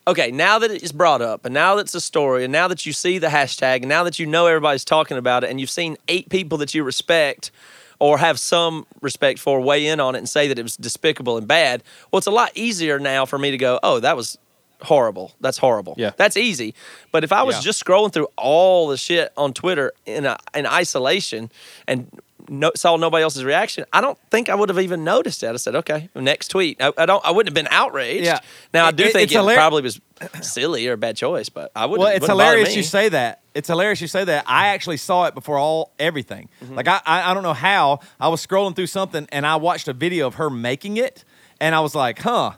[0.06, 2.84] Okay, now that it's brought up, and now that it's a story, and now that
[2.84, 5.70] you see the hashtag, and now that you know everybody's talking about it, and you've
[5.70, 7.50] seen eight people that you respect
[7.98, 11.38] or have some respect for weigh in on it and say that it was despicable
[11.38, 14.36] and bad, well, it's a lot easier now for me to go, oh, that was
[14.82, 15.32] horrible.
[15.40, 15.94] That's horrible.
[15.96, 16.10] Yeah.
[16.16, 16.74] That's easy.
[17.12, 17.62] But if I was Yeah.
[17.62, 21.50] just scrolling through all the shit on Twitter in, a, in isolation
[21.88, 22.10] and
[22.48, 25.48] no, saw nobody else's reaction, I don't think I would have even noticed it.
[25.48, 26.80] I said, okay, next tweet.
[26.80, 27.24] I, I don't.
[27.24, 28.24] I wouldn't have been outraged.
[28.24, 28.40] Yeah.
[28.72, 30.00] Now I do it- think it hilar- probably was
[30.42, 32.00] silly or a bad choice, but I wouldn't.
[32.00, 33.42] Well, it's wouldn't hilarious you say that.
[33.54, 34.44] It's hilarious you say that.
[34.46, 36.48] I actually saw it before all everything.
[36.62, 36.74] Mm-hmm.
[36.74, 39.88] Like I, I, I don't know how I was scrolling through something and I watched
[39.88, 41.24] a video of her making it,
[41.60, 42.52] and I was like, huh.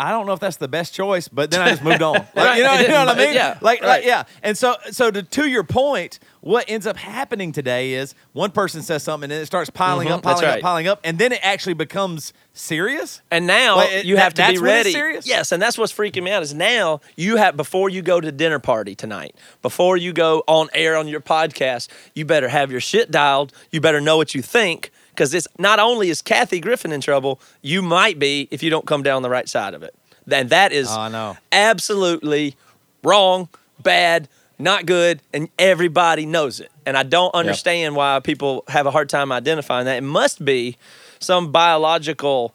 [0.00, 2.14] I don't know if that's the best choice, but then I just moved on.
[2.34, 3.34] Like, Right, you know, you know what I mean?
[3.34, 3.88] yeah, like, right.
[3.88, 4.24] like, yeah.
[4.42, 8.80] And so, so to, to your point, what ends up happening today is one person
[8.82, 11.32] says something and then it starts piling Mhm, up, piling up, piling up, and then
[11.32, 13.20] it actually becomes serious.
[13.30, 14.92] And now Like, it- you that- have to be that's when it's ready.
[14.92, 15.26] serious?
[15.26, 18.32] Yes, and that's what's freaking me out is now you have before you go to
[18.32, 22.80] dinner party tonight, before you go on air on your podcast, you better have your
[22.80, 23.52] shit dialed.
[23.70, 27.42] You better know what you think because it's not only is Kathy Griffin in trouble,
[27.60, 29.94] you might be if you don't come down the right side of it.
[30.32, 31.36] And that is Oh, know.
[31.52, 32.56] absolutely
[33.04, 33.50] wrong,
[33.82, 36.72] bad, not good, and everybody knows it.
[36.86, 39.98] And I don't understand why people have a hard time identifying that.
[39.98, 40.78] It must be
[41.18, 42.54] some biological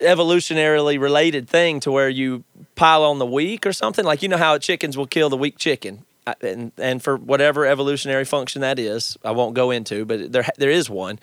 [0.00, 2.42] evolutionarily related thing to where you
[2.74, 5.58] pile on the weak or something like you know how chickens will kill the weak
[5.58, 6.04] chicken
[6.40, 10.70] and and for whatever evolutionary function that is I won't go into but there there
[10.70, 11.18] is one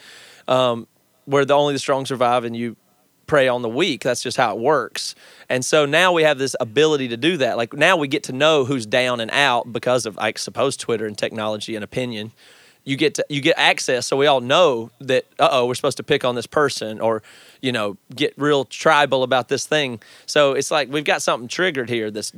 [0.47, 0.87] um,
[1.25, 2.75] where the only the strong survive and you
[3.31, 4.01] prey on the weak.
[4.01, 5.15] That's just how it works.
[5.47, 7.55] And so now we have this ability to do that.
[7.55, 11.05] Like now we get to know who's down and out because of I suppose Twitter
[11.05, 12.33] and technology and opinion.
[12.83, 15.95] You get to, you get access, so we all know that uh oh, we're supposed
[15.97, 17.23] to pick on this person or
[17.61, 20.01] you know get real tribal about this thing.
[20.25, 22.33] So it's like we've got something triggered here that's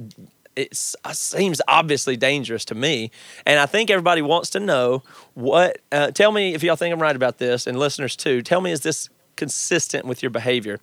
[0.56, 3.12] it seems obviously dangerous to me.
[3.46, 5.80] And I think everybody wants to know what.
[5.92, 8.42] Uh, tell me if y'all think I'm right about this, and listeners too.
[8.42, 10.80] Tell me, is this consistent with your behavior?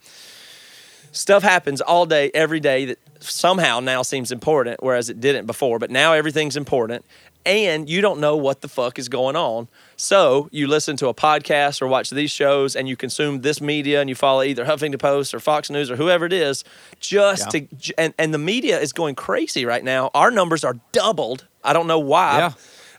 [1.11, 5.79] Stuff happens all day, every day that somehow now seems important, whereas it didn't before.
[5.79, 7.05] But now everything's important,
[7.45, 9.67] and you don't know what the fuck is going on.
[9.95, 13.99] So you listen to a podcast or watch these shows and you consume this media
[14.01, 16.63] and you follow either Huffington Post or Fox News or whoever it is
[16.99, 17.61] just Yeah.
[17.61, 20.09] to, and, and the media is going crazy right now.
[20.13, 21.45] Our numbers are doubled.
[21.63, 22.51] I don't know why, Yeah.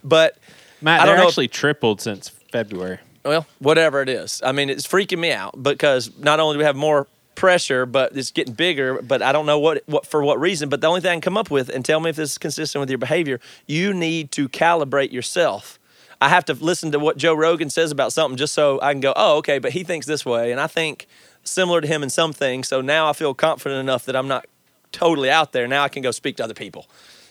[0.05, 0.39] but
[0.81, 2.99] Matt, I don't they're know if- actually tripled since February.
[3.25, 4.41] well, whatever it is.
[4.45, 8.17] I mean, it's freaking me out because not only do we have more pressure, but
[8.17, 9.01] it's getting bigger.
[9.03, 10.69] But I don't know what, what for what reason.
[10.69, 12.39] But the only thing I can come up with, and tell me if this is
[12.39, 15.79] consistent with your behavior, you need to calibrate yourself.
[16.21, 19.01] I have to listen to what Joe Rogan says about something just so I can
[19.01, 21.09] go, oh, okay, but he thinks this way, and I think
[21.43, 22.69] similar to him in some things.
[22.69, 24.47] So now I feel confident enough that I'm not
[24.93, 25.67] totally out there.
[25.67, 26.87] Now I can go speak to other people.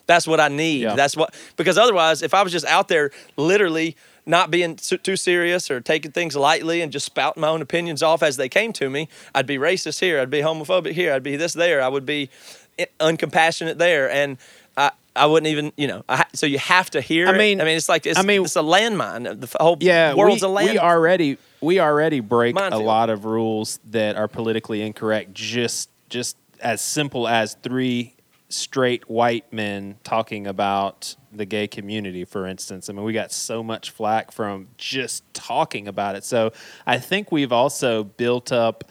[0.08, 0.82] That's what I need.
[0.82, 0.96] Yeah.
[0.96, 5.72] That's what because otherwise, if I was just out there literally not being too serious
[5.72, 8.90] or taking things lightly and just spouting my own opinions off as they came to
[8.90, 12.06] me, I'd be racist here, I'd be homophobic here, I'd be this there, I would
[12.06, 12.30] be
[12.78, 14.38] eh, uncompassionate there, and
[14.78, 16.06] I I wouldn't even you know.
[16.08, 17.28] I, so you have to hear.
[17.28, 17.38] I it.
[17.38, 19.42] mean- I mean, it's like it's, I mean- it's a landmine.
[19.42, 20.70] The whole Yeah, world's we, a land.
[20.72, 22.82] we already we already break Minefield.
[22.82, 25.34] a lot of rules that are politically incorrect.
[25.34, 28.14] Just just as simple as three
[28.54, 32.90] straight white men talking about the gay community, for instance.
[32.90, 36.24] I mean, we got so much flack from just talking about it.
[36.24, 36.52] So
[36.86, 38.86] I think we've also built up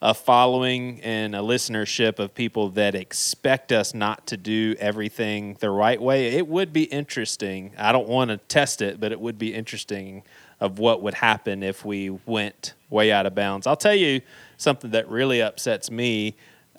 [0.00, 5.70] a following and a listenership of people that expect us not to do everything the
[5.70, 6.28] right way.
[6.28, 7.72] It would be interesting.
[7.78, 10.24] I don't want to test it, but it would be interesting
[10.58, 13.66] of what would happen if we went way out of bounds.
[13.66, 14.22] I'll tell you
[14.56, 16.36] something that really upsets me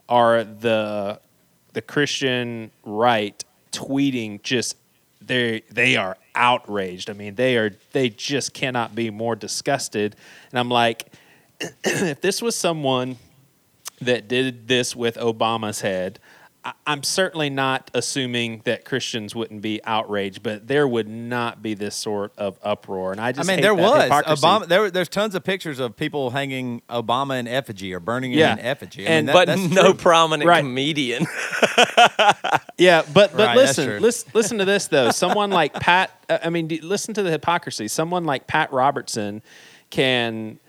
[0.10, 1.20] are the
[1.74, 4.78] the Christian right tweeting just
[5.22, 7.10] they they are outraged.
[7.10, 10.16] I mean, they are they just cannot be more disgusted.
[10.52, 11.12] And I'm like,
[11.84, 13.18] if this was someone
[14.02, 16.20] that did this with Obama's head,
[16.88, 21.94] I'm certainly not assuming that Christians wouldn't be outraged, but there would not be this
[21.96, 23.12] sort of uproar.
[23.12, 24.46] And I I just mean, hate there that was hypocrisy.
[24.46, 24.68] Obama.
[24.68, 28.54] There, there's tons of pictures of people hanging Obama in effigy or burning him Yeah.
[28.54, 29.06] in effigy.
[29.06, 29.94] I And- mean, that, but that's no true.
[29.96, 30.62] prominent Right.
[30.62, 31.26] comedian.
[32.78, 35.12] Yeah, but but Right, listen, listen, listen to this though.
[35.12, 37.88] Someone like Pat, uh, I mean, listen to the hypocrisy.
[37.88, 39.42] Someone like Pat Robertson
[39.92, 40.60] can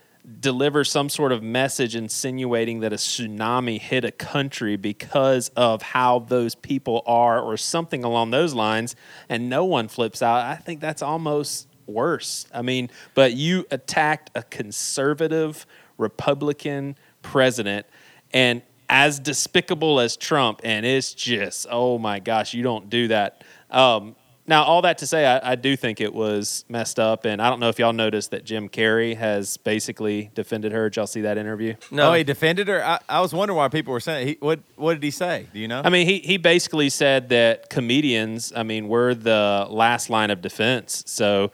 [0.40, 6.20] deliver some sort of message insinuating that a tsunami hit a country because of how
[6.20, 8.96] those people are, or something along those lines,
[9.28, 10.40] and no one flips out.
[10.46, 12.46] I think that's almost worse.
[12.54, 15.66] I mean, but you attacked a conservative
[15.98, 17.86] Republican president
[18.32, 23.44] and as despicable as Trump, and it's just, oh my gosh, you don't do that.
[23.70, 27.40] Um, now, all that to say, I, I do think it was messed up, and
[27.40, 30.90] I don't know if y'all noticed that Jim Carrey has basically defended her.
[30.90, 31.74] Did y'all see that interview?
[31.90, 32.84] No, Oh, he defended her.
[32.84, 34.28] I, I was wondering why people were saying.
[34.28, 35.46] He, what What did he say?
[35.52, 35.80] Do you know?
[35.84, 40.42] I mean, he, he basically said that comedians, I mean, we're the last line of
[40.42, 41.04] defense.
[41.06, 41.52] So,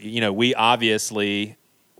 [0.00, 1.56] you know, we obviously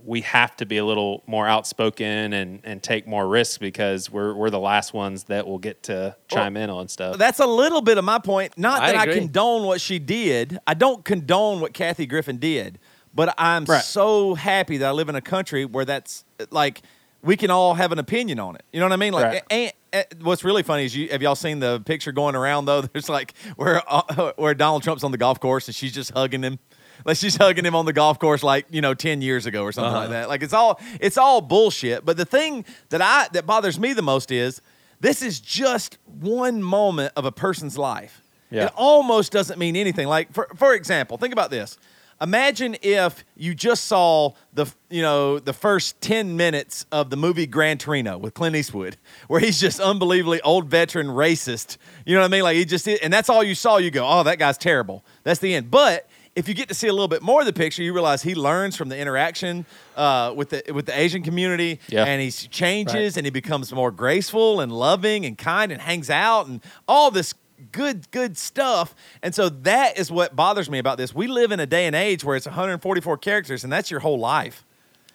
[0.09, 4.33] we have to be a little more outspoken and, and take more risks because we're
[4.33, 7.19] we're the last ones that will get to chime in on stuff.
[7.19, 8.57] That's a little bit of my point.
[8.57, 9.15] Not I that I agree.
[9.17, 10.59] condone what she did.
[10.67, 12.79] I don't condone what Kathy Griffin did,
[13.15, 13.83] but I'm Right.
[13.85, 16.81] so happy that I live in a country where that's like
[17.23, 18.65] we can all have an opinion on it.
[18.73, 19.13] You know what I mean?
[19.13, 19.43] Like, Right.
[19.51, 22.81] and, and what's really funny is you have y'all seen the picture going around though?
[22.93, 26.43] There's like where uh, where Donald Trump's on the golf course and she's just hugging
[26.43, 26.59] him.
[27.05, 29.73] Like she's hugging him on the golf course like, you know, 10 years ago or
[29.73, 30.13] something like uh-huh.
[30.13, 30.29] that.
[30.29, 32.05] Like it's all it's all bullshit.
[32.05, 34.61] But the thing that I that bothers me the most is
[35.01, 38.23] this is just one moment of a person's life.
[38.51, 38.67] Yeah.
[38.67, 40.09] It almost doesn't mean anything.
[40.09, 41.79] Like for for example, think about this.
[42.21, 47.47] Imagine if you just saw the you know the first ten minutes of the movie
[47.47, 48.97] Gran Torino with Clint Eastwood,
[49.29, 51.77] where he's just unbelievably old veteran racist.
[52.05, 52.43] You know what I mean?
[52.43, 53.77] Like he just and that's all you saw.
[53.77, 55.05] You go, oh, that guy's terrible.
[55.23, 55.71] That's the end.
[55.71, 58.23] But if you get to see a little bit more of the picture, you realize
[58.23, 62.05] he learns from the interaction uh, with the with the Asian community, Yeah.
[62.05, 66.47] and he changes and he becomes more graceful and loving and kind and hangs out
[66.47, 67.35] and all this
[67.73, 68.95] good good stuff.
[69.23, 71.13] And so that is what bothers me about this.
[71.15, 74.19] We live in a day and age where it's 144 characters and that's your whole
[74.19, 74.65] life.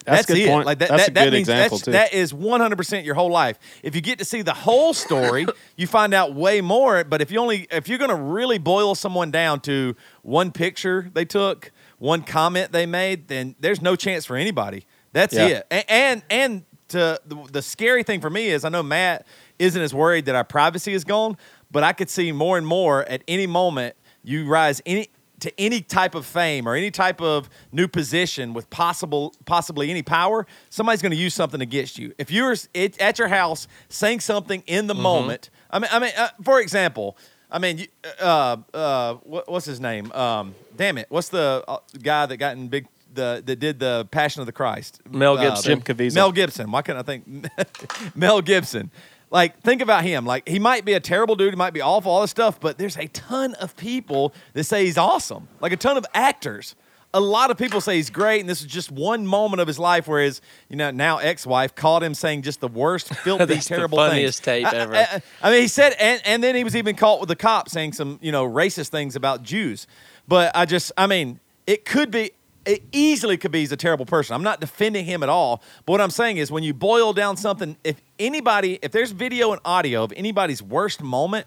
[0.04, 0.48] That's a good it.
[0.48, 0.66] point.
[0.66, 1.92] Like that, That's that, a that good means example, that's, too.
[1.92, 3.58] that is 100% your whole life.
[3.82, 7.04] If you get to see the whole story, you find out way more.
[7.04, 11.10] But if you only if you're going to really boil someone down to one picture
[11.14, 14.86] they took, one comment they made, then there's no chance for anybody.
[15.12, 15.46] That's Yeah.
[15.48, 15.66] it.
[15.70, 19.26] And and, and to the, the scary thing for me is I know Matt
[19.58, 21.36] isn't as worried that our privacy is gone,
[21.70, 25.08] but I could see more and more at any moment you rise any
[25.40, 30.02] to any type of fame or any type of new position with possible possibly any
[30.02, 32.14] power, somebody's going to use something against you.
[32.18, 36.12] If you're it, at your house saying something in the moment, I mean, I mean,
[36.16, 37.16] uh, for example,
[37.50, 37.86] I mean,
[38.20, 40.10] uh, uh, what, what's his name?
[40.12, 44.08] Um, damn it, what's the uh, guy that got in big the that did the
[44.10, 45.00] Passion of the Christ?
[45.08, 45.64] Mel Uh, Gibson.
[45.64, 46.14] Jim Caviezel.
[46.14, 46.70] Mel Gibson.
[46.70, 47.48] Why couldn't I think
[48.16, 48.90] Mel Gibson?
[49.34, 50.24] Like, think about him.
[50.24, 51.52] Like, he might be a terrible dude.
[51.52, 52.60] He might be awful, all this stuff.
[52.60, 55.48] But there's a ton of people that say he's awesome.
[55.60, 56.76] Like a ton of actors.
[57.12, 59.78] A lot of people say he's great, and this is just one moment of his
[59.78, 63.68] life where his, you know, now ex-wife caught him saying just the worst, filthy, That's
[63.68, 64.64] the terrible funniest things.
[64.70, 64.94] tape I- ever.
[64.96, 67.36] I, I- I mean, he said, and, and then he was even caught with the
[67.36, 69.86] cop saying some, you know, racist things about Jews.
[70.28, 72.32] But I just, I mean, it could be,
[72.66, 74.34] it easily could be he's a terrible person.
[74.34, 75.62] I'm not defending him at all.
[75.86, 79.52] But what I'm saying is when you boil down something, if anybody, if there's video
[79.52, 81.46] and audio of anybody's worst moment,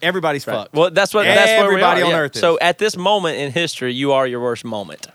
[0.00, 0.72] everybody's fucked.
[0.74, 2.04] Well, that's what that's where we Everybody are.
[2.06, 2.18] on yeah.
[2.18, 2.40] earth is.
[2.40, 5.06] So at this moment in history, you are your worst moment.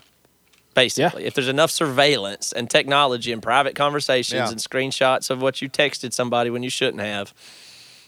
[0.76, 4.50] Basically, if there's enough surveillance and technology and private conversations Yeah.
[4.50, 7.32] and screenshots of what you texted somebody when you shouldn't have,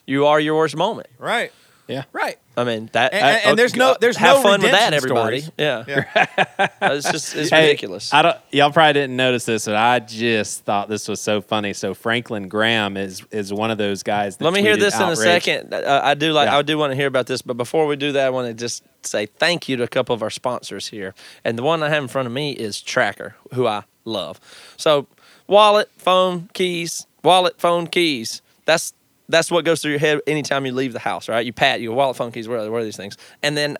[0.08, 1.08] you are your worst moment.
[1.20, 1.52] right.
[1.88, 2.04] Yeah.
[2.14, 2.38] Right.
[2.58, 3.14] I mean that.
[3.14, 5.42] And- and- and there's no- uh, there's have no fun with that, redemption everybody.
[5.42, 5.52] stories.
[5.58, 6.06] Yeah,
[6.82, 8.14] uh, it's just it's Hey, ridiculous.
[8.14, 8.38] I don't.
[8.52, 11.74] Y'all probably didn't notice this, but I just thought this was so funny.
[11.74, 14.38] So Franklin Graham is is one of those guys.
[14.38, 15.74] That Let me hear tweeted this in a second.
[15.74, 16.48] Uh, uh, I do like.
[16.48, 16.58] Yeah.
[16.58, 18.54] I do want to hear about this, but before we do that, I want to
[18.54, 21.14] just say thank you to a couple of our sponsors here.
[21.44, 24.40] And the one I have in front of me is TrackR, who I love.
[24.78, 25.08] So,
[25.48, 28.42] wallet, phone, keys, wallet, phone, keys.
[28.66, 28.94] That's
[29.30, 31.46] that's what goes through your head anytime you leave the house, right?
[31.46, 32.48] You pat your wallet, phone, keys.
[32.48, 33.18] Where are, these things?
[33.42, 33.78] And then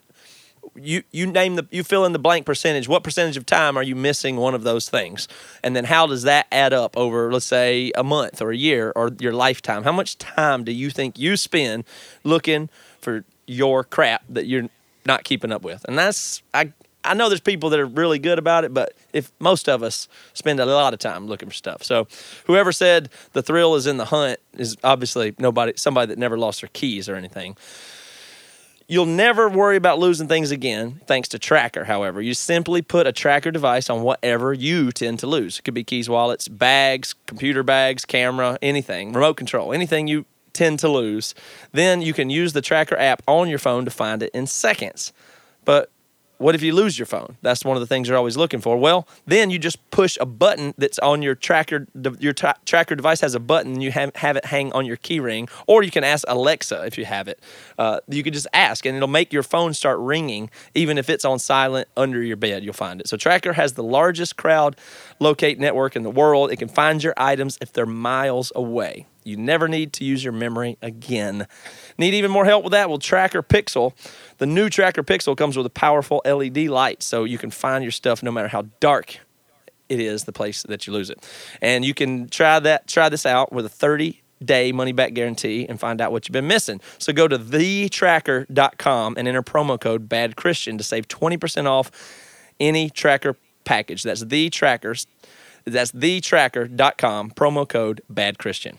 [0.76, 2.88] you you name the you fill in the blank percentage.
[2.88, 5.28] What percentage of time are you missing one of those things?
[5.64, 8.92] And then how does that add up over let's say a month or a year
[8.96, 9.84] or your lifetime?
[9.84, 11.84] How much time do you think you spend
[12.24, 14.70] looking for your crap that you're
[15.06, 15.86] not keeping up with?
[15.88, 16.74] And that's I
[17.06, 20.08] I know there's people that are really good about it, but if most of us
[20.34, 21.84] spend a lot of time looking for stuff.
[21.84, 22.08] So
[22.46, 26.62] whoever said the thrill is in the hunt is obviously nobody somebody that never lost
[26.62, 27.56] their keys or anything.
[28.88, 32.22] You'll never worry about losing things again thanks to TrackR, however.
[32.22, 35.58] You simply put a tracker device on whatever you tend to lose.
[35.58, 40.78] It could be keys, wallets, bags, computer bags, camera, anything, remote control, anything you tend
[40.80, 41.34] to lose.
[41.72, 45.14] Then you can use the TrackR app on your phone to find it in seconds.
[45.66, 45.90] But
[46.38, 47.38] what if you lose your phone?
[47.42, 48.78] That's one of the things you're always looking for.
[48.78, 51.88] Well, then you just push a button that's on your tracker.
[52.20, 54.98] Your tra- tracker device has a button, and you have, have it hang on your
[54.98, 57.40] key ring, or you can ask Alexa if you have it.
[57.78, 61.26] Uh, you can just ask, and it'll make your phone start ringing, even if it's
[61.26, 62.64] on silent under your bed.
[62.64, 63.08] You'll find it.
[63.08, 64.76] So TrackR has the largest crowd
[65.20, 66.52] locate network in the world.
[66.52, 69.08] It can find your items if they're miles away.
[69.26, 71.48] You never need to use your memory again.
[71.98, 72.90] Need even more help with that?
[72.90, 73.94] Well, TrackR Pixel.
[74.38, 77.92] The new TrackR Pixel comes with a powerful LED light, so you can find your
[77.92, 79.18] stuff no matter how dark
[79.90, 81.28] it is the place that you lose it.
[81.62, 85.66] And you can try that try this out with a 30 day money back guarantee
[85.68, 86.82] and find out what you've been missing.
[86.98, 91.92] So go to thetrackr.com and enter promo code bad christian to save 20% off
[92.60, 94.04] any tracker package.
[94.04, 95.08] That's the trackers
[95.66, 98.78] that's thetrackr.com promo code bad christian.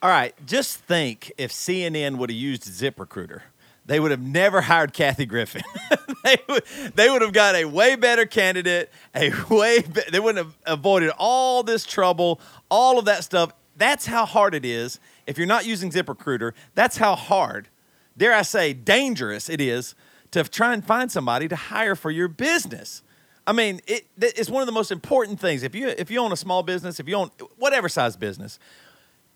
[0.00, 3.40] All right, just think if CNN would have used ZipRecruiter,
[3.84, 5.62] they would have never hired Kathy Griffin.
[6.24, 6.62] they, would,
[6.94, 11.10] they would have got a way better candidate, a way be- they wouldn't have avoided
[11.18, 13.50] all this trouble, all of that stuff.
[13.76, 15.00] That's how hard it is.
[15.26, 17.68] If you're not using ZipRecruiter, that's how hard,
[18.16, 19.96] dare I say, dangerous it is
[20.30, 23.02] to try and find somebody to hire for your business.
[23.48, 25.62] I mean, it, it's one of the most important things.
[25.62, 28.58] If you if you own a small business, if you own whatever size business,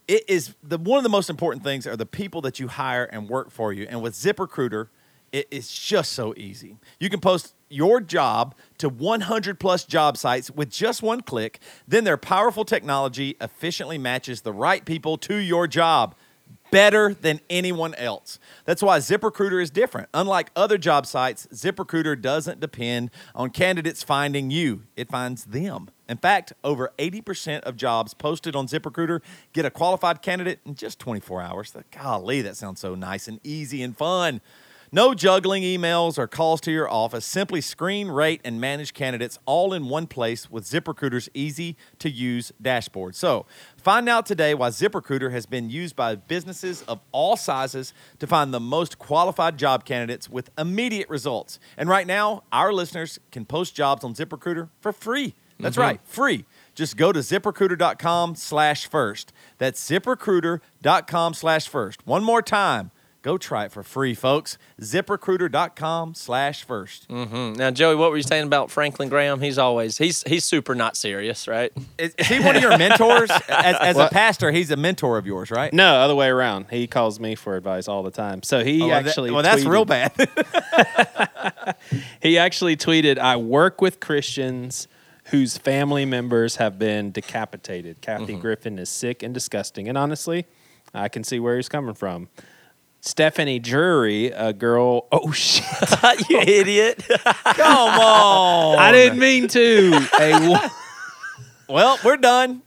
[0.07, 3.05] it is the one of the most important things are the people that you hire
[3.05, 3.87] and work for you.
[3.89, 4.87] And with ZipRecruiter,
[5.31, 6.77] it is just so easy.
[6.99, 11.59] You can post your job to 100 plus job sites with just one click.
[11.87, 16.15] Then their powerful technology efficiently matches the right people to your job
[16.69, 18.39] better than anyone else.
[18.65, 20.09] That's why ZipRecruiter is different.
[20.13, 25.89] Unlike other job sites, ZipRecruiter doesn't depend on candidates finding you, it finds them.
[26.13, 30.99] In fact, over 80% of jobs posted on ZipRecruiter get a qualified candidate in just
[30.99, 31.75] 24 hours.
[31.89, 34.39] Golly, that sounds so nice and easy and fun.
[34.91, 37.25] No juggling emails or calls to your office.
[37.25, 42.51] Simply screen, rate, and manage candidates all in one place with ZipRecruiter's easy to use
[42.61, 43.15] dashboard.
[43.15, 48.27] So, find out today why ZipRecruiter has been used by businesses of all sizes to
[48.27, 51.57] find the most qualified job candidates with immediate results.
[51.75, 55.33] And right now, our listeners can post jobs on ZipRecruiter for free.
[55.63, 56.45] That's right, free.
[56.75, 59.31] Just go to ziprecruiter.com slash first.
[59.57, 62.05] That's ziprecruiter.com slash first.
[62.07, 62.91] One more time.
[63.21, 64.57] Go try it for free, folks.
[64.81, 67.07] ZipRecruiter.com slash first.
[67.07, 67.53] mm-hmm.
[67.53, 69.39] Now, Joey, what were you saying about Franklin Graham?
[69.39, 71.71] He's always he's he's super not serious, right?
[71.97, 73.29] Is, is he one of your mentors?
[73.47, 75.71] As, as a pastor, he's a mentor of yours, right?
[75.71, 76.65] No, other way around.
[76.69, 78.43] He calls me for advice all the time.
[78.43, 81.75] So he Oh, well, that- actually well, that's tweeted- real bad.
[82.21, 84.87] He actually tweeted, "I work with Christians
[85.33, 88.01] whose family members have been decapitated.
[88.01, 88.39] Kathy mm-hmm.
[88.39, 90.45] Griffin is sick and disgusting, and honestly,
[90.93, 92.29] I can see where he's coming from."
[93.01, 95.07] Stephanie Drury, a girl.
[95.11, 95.65] Oh shit!
[96.29, 97.03] you idiot.
[97.43, 98.77] Come on.
[98.77, 100.07] I didn't mean to.
[100.19, 100.69] A wo-
[101.67, 102.61] Well, we're done.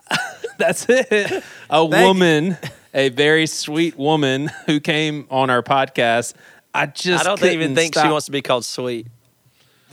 [0.59, 1.13] That's it.
[1.13, 1.87] A Thank you.
[1.89, 2.59] woman,
[2.93, 6.35] a very sweet woman who came on our podcast.
[6.75, 9.07] I just I don't even couldn't think she wants to be called sweet.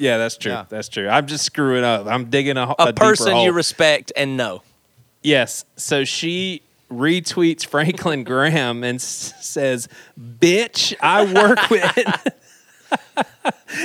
[0.03, 0.51] Yeah, that's true.
[0.51, 0.65] Yeah.
[0.67, 1.07] That's true.
[1.07, 2.07] I'm just screwing up.
[2.07, 4.61] I'm digging a, A, a, person you respect and know.
[5.21, 5.63] Yes.
[5.77, 9.87] So she retweets Franklin Graham and s- says,
[10.19, 12.42] "Bitch, I work with."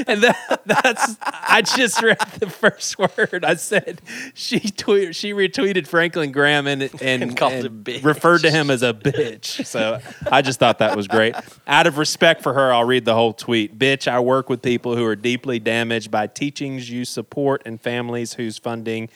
[0.07, 3.45] And that, that's I just read the first word.
[3.45, 4.01] I said
[4.35, 8.71] she tweet she retweeted Franklin Graham and and, And called and him referred to him
[8.71, 9.65] as a bitch.
[9.67, 10.01] So
[10.31, 11.35] I just thought that was great.
[11.67, 13.79] Out of respect for her, I'll read the whole tweet.
[13.79, 18.35] Bitch, I work with people who are deeply damaged by teachings you support and families
[18.35, 19.09] whose funding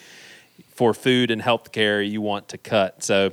[0.69, 3.03] for food and health care you want to cut.
[3.03, 3.33] So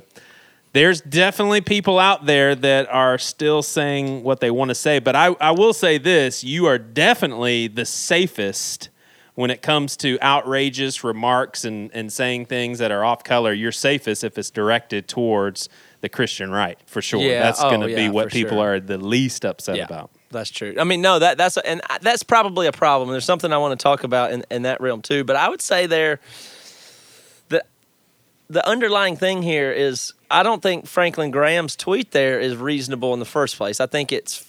[0.72, 4.98] there's definitely people out there that are still saying what they want to say.
[5.00, 8.88] But I, I will say this you are definitely the safest
[9.34, 13.52] when it comes to outrageous remarks and, and saying things that are off color.
[13.52, 15.68] You're safest if it's directed towards
[16.02, 17.20] the Christian right, for sure.
[17.22, 17.40] Yeah.
[17.42, 18.74] That's Oh, going to yeah, be what people sure.
[18.74, 20.10] are the least upset Yeah, about.
[20.30, 20.74] that's true.
[20.78, 23.10] I mean, no, that that's and that's probably a problem.
[23.10, 25.24] There's something I want to talk about in, in that realm too.
[25.24, 26.20] But I would say there, the
[28.50, 33.20] the underlying thing here is I don't think Franklin Graham's tweet there is reasonable in
[33.20, 33.80] the first place.
[33.80, 34.44] I think it's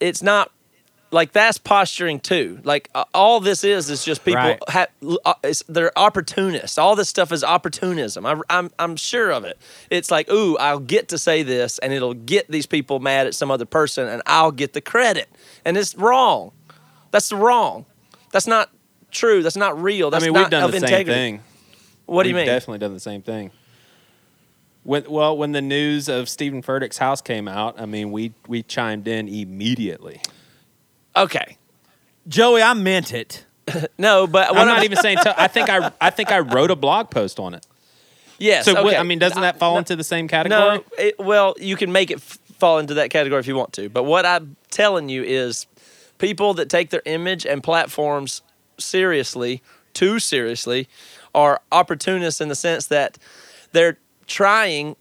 [0.00, 0.50] it's not
[1.10, 2.58] like that's posturing too.
[2.64, 4.58] Like uh, all this is is just people Right.
[4.68, 4.86] ha-
[5.24, 6.78] uh, it's, they're opportunists.
[6.78, 8.24] All this stuff is opportunism.
[8.24, 9.58] I, I'm I'm sure of it.
[9.90, 13.34] It's like, ooh, I'll get to say this, and it'll get these people mad at
[13.34, 15.28] some other person, and I'll get the credit.
[15.66, 16.52] And it's wrong.
[17.10, 17.84] That's wrong.
[18.32, 18.70] That's not
[19.10, 19.42] true.
[19.42, 20.10] That's not real.
[20.10, 21.40] That's I mean, we've done of the same thing.
[22.06, 22.46] What do you We've mean?
[22.46, 23.50] Definitely done the same thing.
[24.84, 28.62] When, well, when the news of Stephen Furtick's house came out, I mean, we we
[28.62, 30.20] chimed in immediately.
[31.16, 31.58] Okay.
[32.28, 33.44] Joey, I meant it.
[33.98, 35.18] No, but I'm not even saying.
[35.24, 37.66] To, I think I I think I wrote a blog post on it.
[38.38, 38.64] Yes.
[38.64, 40.60] So what- I mean, doesn't that fall No, into the same category?
[40.78, 43.72] No, it, well, you can make it f- fall into that category if you want
[43.72, 43.88] to.
[43.88, 45.66] But what I'm telling you is
[46.18, 48.42] people that take their image and platforms
[48.78, 49.62] seriously,
[49.94, 50.86] too seriously,
[51.36, 53.18] are opportunists in the sense that
[53.70, 54.96] they're trying.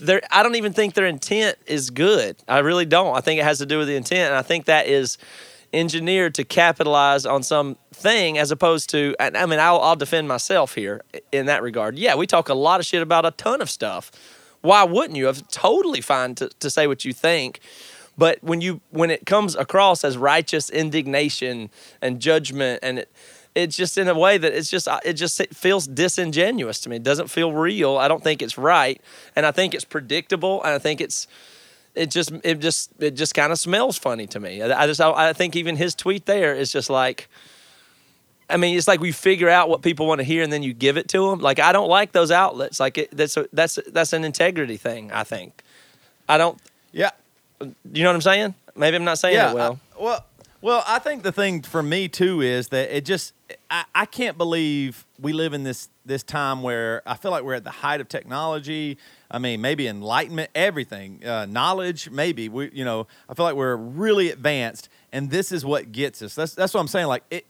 [0.00, 2.36] They're, I don't even think their intent is good.
[2.46, 3.16] I really don't.
[3.16, 4.30] I think it has to do with the intent.
[4.30, 5.16] And I think that is
[5.72, 10.74] engineered to capitalize on some thing as opposed to I mean I'll, I'll defend myself
[10.74, 11.98] here in that regard.
[11.98, 14.10] Yeah, we talk a lot of shit about a ton of stuff.
[14.60, 15.28] Why wouldn't you?
[15.28, 17.60] It's totally fine to, to say what you think.
[18.18, 21.70] But when you when it comes across as righteous indignation
[22.00, 23.12] and judgment and it
[23.56, 26.90] it's just in a way that it's just uh, it just it feels disingenuous to
[26.90, 26.96] me.
[26.96, 27.96] It doesn't feel real.
[27.96, 29.00] I don't think it's right,
[29.34, 31.26] and I think it's predictable, and I think it's
[31.94, 34.60] it just it just it just kind of smells funny to me.
[34.62, 37.28] I I just I, I think even his tweet there is just like.
[38.48, 40.72] I mean, it's like we figure out what people want to hear and then you
[40.72, 41.40] give it to them.
[41.40, 42.78] Like I don't like those outlets.
[42.78, 45.10] Like it, that's a, that's that's an integrity thing.
[45.10, 45.64] I think.
[46.28, 46.56] I don't.
[46.92, 47.10] Yeah.
[47.60, 48.54] You know what I'm saying?
[48.76, 49.50] Maybe I'm not saying yeah.
[49.50, 49.80] it well.
[49.98, 50.24] I- well,
[50.66, 53.34] well, I think the thing for me too is that it just
[53.70, 57.54] I, I can't believe we live in this this time where I feel like we're
[57.54, 58.98] at the height of technology.
[59.30, 63.76] I mean, maybe enlightenment, everything, uh, knowledge, maybe we, you know, I feel like we're
[63.76, 66.34] really advanced, and this is what gets us.
[66.34, 67.06] That's that's what I'm saying.
[67.06, 67.46] Like it,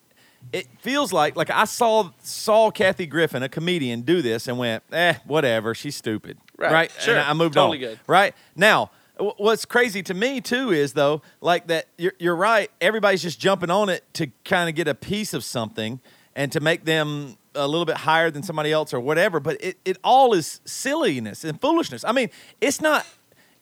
[0.52, 4.82] it feels like like I saw saw Kathy Griffin, a comedian, do this and went,
[4.92, 6.70] eh, whatever, she's stupid, Right.
[6.70, 6.92] right?
[7.00, 7.14] Sure.
[7.16, 7.92] And I moved Totally on.
[7.92, 8.00] good.
[8.06, 12.70] Right now, what's crazy to me too is though, like that you're, you're right.
[12.80, 16.00] Everybody's just jumping on it to kind of get a piece of something
[16.34, 19.40] and to make them a little bit higher than somebody else or whatever.
[19.40, 22.04] But it, it all is silliness and foolishness.
[22.04, 23.06] I mean, it's not.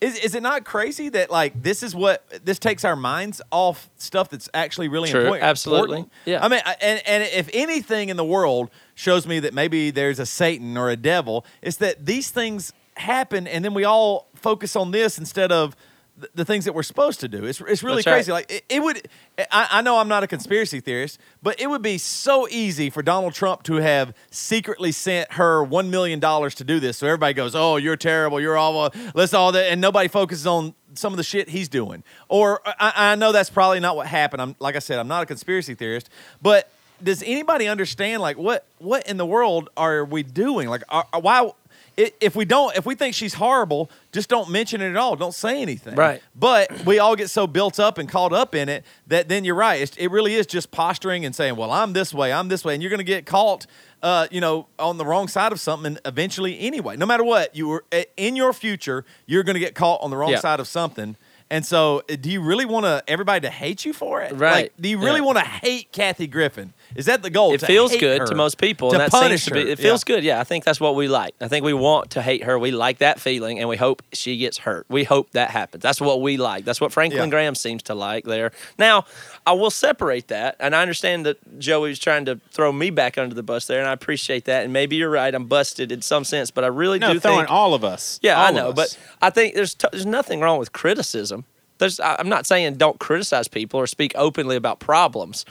[0.01, 3.89] is is it not crazy that like this is what this takes our minds off
[3.97, 5.45] stuff that's actually really True, important?
[5.45, 6.05] absolutely.
[6.25, 6.45] Yeah.
[6.45, 10.27] I mean, and and if anything in the world shows me that maybe there's a
[10.27, 14.91] Satan or a devil, it's that these things happen, and then we all focus on
[14.93, 15.75] this instead of
[16.21, 17.45] th- the things that we're supposed to do.
[17.45, 18.13] It's, it's really That's right.
[18.13, 18.33] crazy.
[18.33, 19.09] Like it, it would.
[19.51, 23.03] I, I know I'm not a conspiracy theorist, but it would be so easy for
[23.03, 26.99] Donald Trump to have secretly sent her one million dollars to do this.
[26.99, 28.41] So everybody goes, "Oh, you're terrible.
[28.41, 31.69] You're all uh, let's all that," and nobody focuses on some of the shit he's
[31.69, 32.05] doing.
[32.29, 34.43] Or I, I know that's probably not what happened.
[34.43, 36.09] I'm like I said, I'm not a conspiracy theorist,
[36.41, 36.71] but
[37.03, 40.69] does anybody understand like what what in the world are we doing?
[40.69, 41.51] Like, are- why?
[41.99, 45.17] I- If we don't, if we think she's horrible, just don't mention it at all.
[45.17, 45.95] Don't say anything.
[45.95, 46.23] Right.
[46.35, 49.55] But we all get so built up and caught up in it that then you're
[49.55, 49.81] right.
[49.81, 52.75] It's, it really is just posturing and saying, "Well, I'm this way, I'm this way,"
[52.75, 53.67] and you're going to get caught,
[54.03, 56.59] uh, you know, on the wrong side of something eventually.
[56.61, 57.85] Anyway, no matter what, you were
[58.17, 60.41] in your future, you're going to get caught on the wrong Yeah.
[60.41, 61.17] side of something.
[61.51, 64.33] And so, uh, do you really want to everybody to hate you for it?
[64.33, 64.53] Right.
[64.55, 65.27] Like, do you really Yeah.
[65.27, 66.73] want to hate Kathy Griffin?
[66.97, 67.53] Is that the goal?
[67.53, 68.27] It feels good her?
[68.27, 69.61] to most people, to and that punish seems to be.
[69.67, 69.67] her?
[69.73, 70.15] It feels Yeah.
[70.15, 70.25] good.
[70.25, 71.35] Yeah, I think that's what we like.
[71.41, 72.59] I think we want to hate her.
[72.59, 74.87] We like that feeling, and we hope she gets hurt.
[74.89, 75.83] We hope that happens.
[75.83, 76.65] That's what we like.
[76.65, 77.31] That's what Franklin Yeah.
[77.31, 78.53] Graham seems to like there.
[78.79, 79.07] Now,
[79.47, 83.35] I will separate that, and I understand that Joey's trying to throw me back under
[83.35, 84.65] the bus there, and I appreciate that.
[84.65, 85.35] And maybe you're right.
[85.35, 87.07] I'm busted in some sense, but I really do.
[87.09, 88.19] No, do throwing think all of us.
[88.23, 91.45] yeah, All I know, but I think there's t- there's nothing wrong with criticism.
[91.79, 95.45] There's I'm not saying don't criticize people or speak openly about problems,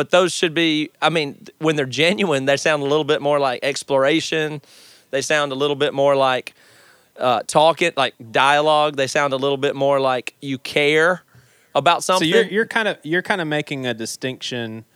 [0.00, 0.88] but those should be.
[1.02, 4.62] I mean, when they're genuine, they sound a little bit more like exploration.
[5.10, 6.54] They sound a little bit more like
[7.18, 8.96] uh, talking, like dialogue.
[8.96, 11.20] They sound a little bit more like you care
[11.74, 12.32] about something.
[12.32, 14.86] so you're you're kind of you're kind of making a distinction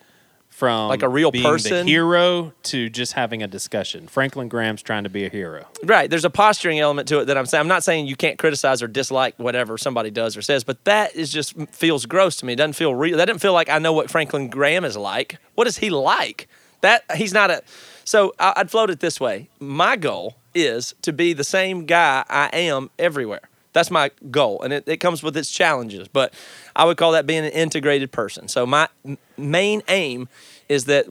[0.54, 1.84] from Like a real person?
[1.84, 4.06] hero to just having a discussion.
[4.06, 5.66] Franklin Graham's trying to be a hero.
[5.82, 6.08] Right.
[6.08, 7.60] There's a posturing element to it that I'm saying.
[7.60, 11.16] I'm not saying you can't criticize or dislike whatever somebody does or says, but that
[11.16, 12.52] is just feels gross to me.
[12.52, 13.16] It doesn't feel real.
[13.16, 15.38] That doesn't feel like I know what Franklin Graham is like.
[15.56, 16.48] What is he like?
[16.82, 17.62] That he's not a.
[18.04, 19.48] So I- I'd float it this way.
[19.58, 23.48] My goal is to be the same guy I am everywhere.
[23.74, 26.08] That's my goal, and it, it comes with its challenges.
[26.08, 26.32] But
[26.74, 28.48] I would call that being an integrated person.
[28.48, 28.88] So my
[29.36, 30.28] main aim
[30.68, 31.06] is that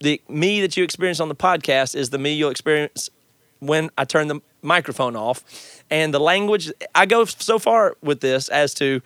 [0.00, 3.10] the me that you experience on the podcast is the me you'll experience
[3.60, 5.44] when I turn the microphone off.
[5.90, 9.02] And the language, I go so far with this as to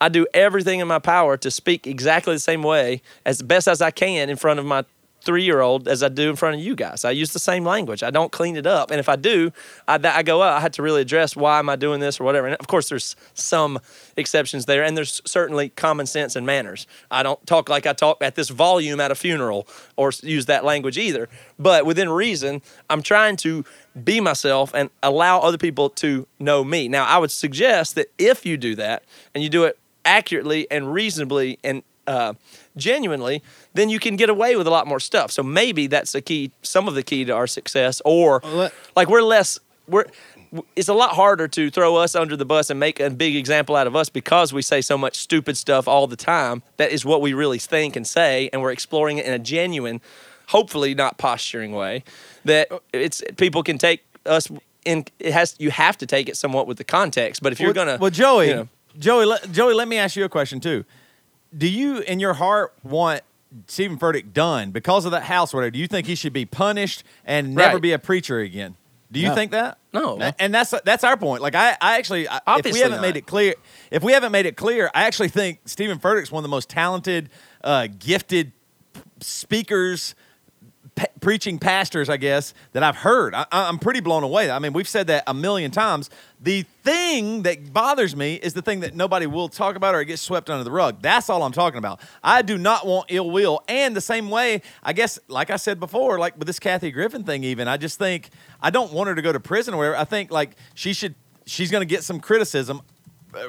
[0.00, 3.80] I do everything in my power to speak exactly the same way as best as
[3.80, 4.84] I can in front of my
[5.24, 7.04] three year old as I do in front of you guys.
[7.04, 8.02] I use the same language.
[8.02, 8.90] I don't clean it up.
[8.90, 9.52] And if I do,
[9.88, 12.24] I, I go, oh, I had to really address why am I doing this or
[12.24, 12.46] whatever.
[12.46, 13.80] And of course, there's some
[14.16, 14.84] exceptions there.
[14.84, 16.86] And there's certainly common sense and manners.
[17.10, 19.66] I don't talk like I talk at this volume at a funeral
[19.96, 21.28] or use that language either.
[21.58, 23.64] But within reason, I'm trying to
[24.02, 26.88] be myself and allow other people to know me.
[26.88, 29.04] Now, I would suggest that if you do that
[29.34, 32.34] and you do it accurately and reasonably and uh,
[32.76, 33.42] genuinely,
[33.74, 35.30] then you can get away with a lot more stuff.
[35.30, 38.02] So maybe that's the key, some of the key to our success.
[38.04, 38.42] Or
[38.96, 40.06] like we're less, we're.
[40.76, 43.74] It's a lot harder to throw us under the bus and make a big example
[43.74, 46.62] out of us because we say so much stupid stuff all the time.
[46.76, 50.00] That is what we really think and say, and we're exploring it in a genuine,
[50.46, 52.04] hopefully not posturing way.
[52.44, 54.48] That it's people can take us
[54.84, 55.06] in.
[55.18, 57.42] It has you have to take it somewhat with the context.
[57.42, 60.14] But if you're well, gonna, well, Joey, you know, Joey, let, Joey, let me ask
[60.14, 60.84] you a question too.
[61.56, 63.22] Do you, in your heart, want
[63.68, 65.54] Stephen Furtick done because of that house?
[65.54, 65.70] Whatever.
[65.70, 67.82] Do you think he should be punished and never Right.
[67.82, 68.76] be a preacher again?
[69.12, 69.34] Do you No.
[69.36, 69.78] think that?
[69.92, 70.18] No.
[70.40, 71.40] And that's that's our point.
[71.40, 73.02] Like I, I actually, I- if we haven't not.
[73.02, 73.54] made it clear,
[73.92, 76.68] if we haven't made it clear, I actually think Stephen Furtick's one of the most
[76.68, 77.30] talented,
[77.62, 78.50] uh, gifted
[79.20, 80.14] speakers,
[81.20, 83.34] preaching pastors, I guess, that I've heard.
[83.34, 84.50] I, I'm pretty blown away.
[84.50, 86.10] I mean, we've said that a million times.
[86.40, 90.06] The thing that bothers me is the thing that nobody will talk about or it
[90.06, 91.00] gets swept under the rug.
[91.00, 92.00] That's all I'm talking about.
[92.22, 93.62] I do not want ill will.
[93.66, 97.24] And the same way, I guess, like I said before, like with this Kathy Griffin
[97.24, 98.30] thing, even, I just think
[98.60, 99.96] I don't want her to go to prison or whatever.
[99.96, 101.14] I think like she should,
[101.46, 102.82] she's going to get some criticism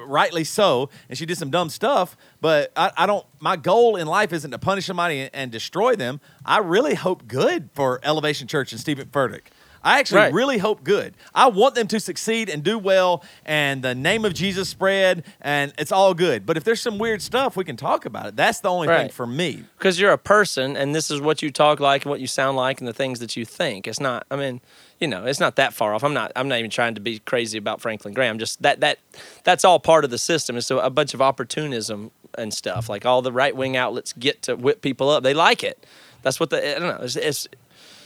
[0.06, 2.16] rightly so, and she did some dumb stuff.
[2.42, 3.26] But I, I don't.
[3.40, 6.20] My goal in life isn't to punish somebody and, and destroy them.
[6.46, 9.42] I really hope good for Elevation Church and Stephen Furtick.
[9.84, 10.34] I actually Right.
[10.34, 11.14] really hope good.
[11.36, 15.74] I want them to succeed and do well, and the name of Jesus spread, and
[15.78, 16.44] it's all good.
[16.44, 18.36] But if there's some weird stuff, we can talk about it.
[18.36, 19.64] That's the only thing for me.
[19.78, 22.58] because you're a person and this is what you talk like and what you sound
[22.58, 24.60] like and the things that you think it's not i mean
[25.00, 27.20] you know it's not that far off i'm not i'm not even trying to be
[27.20, 29.00] crazy about franklin graham just that that
[29.43, 33.06] that's all part of the system it's a, a bunch of opportunism and stuff like
[33.06, 35.86] all the right-wing outlets get to whip people up they like it
[36.22, 37.48] that's what the i don't know it's, it's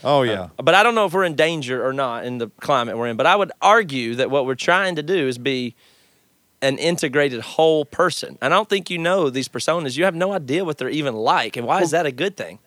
[0.02, 0.48] Oh uh, yeah.
[0.56, 3.16] But I don't know if we're in danger or not in the climate we're in.
[3.16, 5.74] But I would argue that what we're trying to do is be
[6.62, 8.38] an integrated whole person.
[8.40, 9.96] And I don't think you know these personas.
[9.96, 11.56] You have no idea what they're even like.
[11.56, 12.58] And why is that a good thing?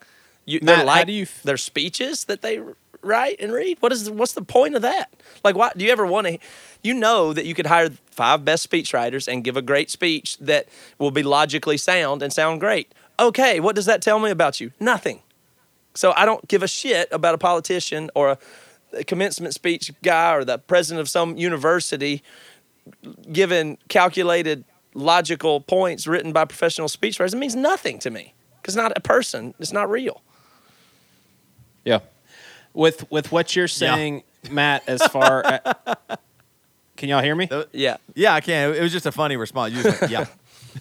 [0.46, 2.60] You, Matt, they're how do you f- their speeches that they
[3.04, 3.78] write and read.
[3.80, 5.14] What is what's the point of that?
[5.44, 6.38] Like, why do you ever want to?
[6.82, 10.68] You know that you could hire five best speechwriters and give a great speech that
[11.00, 12.92] will be logically sound and sound great.
[13.20, 14.72] Okay, what does that tell me about you?
[14.80, 15.22] Nothing.
[15.94, 18.38] So I don't give a shit about a politician or a,
[18.94, 22.24] a commencement speech guy or the president of some university
[23.32, 27.34] giving calculated logical points written by professional speechwriters.
[27.34, 29.54] It means nothing to me because not a person.
[29.60, 30.22] It's not real.
[31.86, 32.00] Yeah.
[32.74, 35.98] With with what you're saying, Matt, as far a-
[36.96, 37.50] Can y'all hear me?
[37.72, 37.98] Yeah.
[38.16, 38.74] Yeah, I can.
[38.76, 39.74] It was just a funny response.
[39.74, 40.26] You just went, yeah.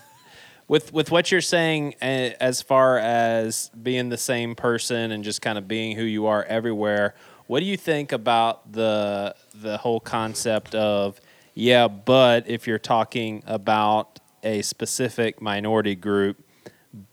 [0.69, 2.05] with with what you're saying uh,
[2.41, 6.45] as far as being the same person and just kind of being who you are
[6.45, 7.15] everywhere
[7.47, 11.21] what do you think about the the whole concept of
[11.55, 16.43] yeah but if you're talking about a specific minority group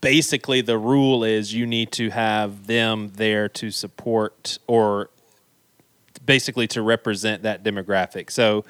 [0.00, 5.10] basically the rule is you need to have them there to support or
[6.24, 8.30] basically to represent that demographic.
[8.30, 8.64] So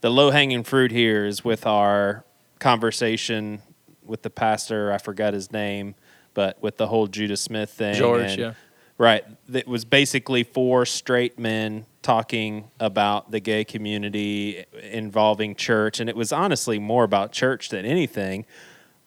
[0.00, 2.24] the low hanging fruit here is with our
[2.58, 3.62] conversation
[4.04, 5.94] with the pastor, I forgot his name,
[6.34, 7.94] but with the whole Judah Smith thing.
[7.94, 8.54] George, and- yeah.
[8.98, 9.24] Right.
[9.52, 15.98] It was basically four straight men talking about the gay community involving church.
[15.98, 18.44] And it was honestly more about church than anything.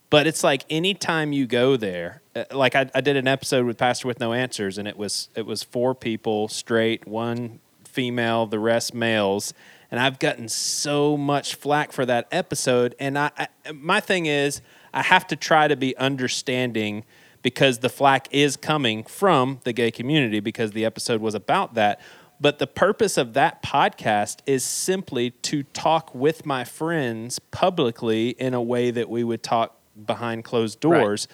[0.10, 3.78] But it's like anytime you go there, uh, like I, I did an episode with
[3.78, 8.60] Pastor with No Answers, and it was it was four people straight, one female, the
[8.60, 9.54] rest males,
[9.90, 12.96] and I've gotten so much flack for that episode.
[13.00, 14.62] And I, I my thing is,
[14.94, 17.04] I have to try to be understanding
[17.42, 22.00] because the flack is coming from the gay community because the episode was about that.
[22.40, 28.54] But the purpose of that podcast is simply to talk with my friends publicly in
[28.54, 31.28] a way that we would talk behind closed doors.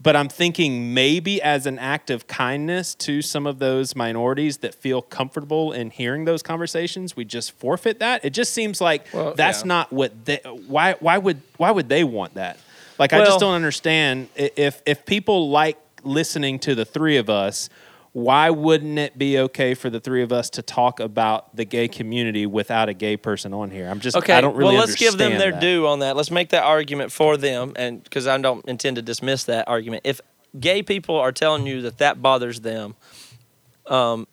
[0.00, 4.72] But I'm thinking maybe as an act of kindness to some of those minorities that
[4.74, 8.24] feel comfortable in hearing those conversations, we just forfeit that.
[8.24, 9.68] It just seems like Well, that's yeah.
[9.68, 12.58] not what they why why would why would they want that?
[12.96, 17.68] Like I just don't understand if if people like listening to the three of us,
[18.12, 21.88] why wouldn't it be okay for the three of us to talk about the gay
[21.88, 23.88] community without a gay person on here?
[23.88, 24.32] I'm just Okay.
[24.32, 25.60] I don't really well, let's give them their that.
[25.60, 26.16] due on that.
[26.16, 30.02] Let's make that argument for them, and because I don't intend to dismiss that argument.
[30.04, 30.20] If
[30.58, 32.96] gay people are telling you that that bothers them,
[33.86, 34.26] um,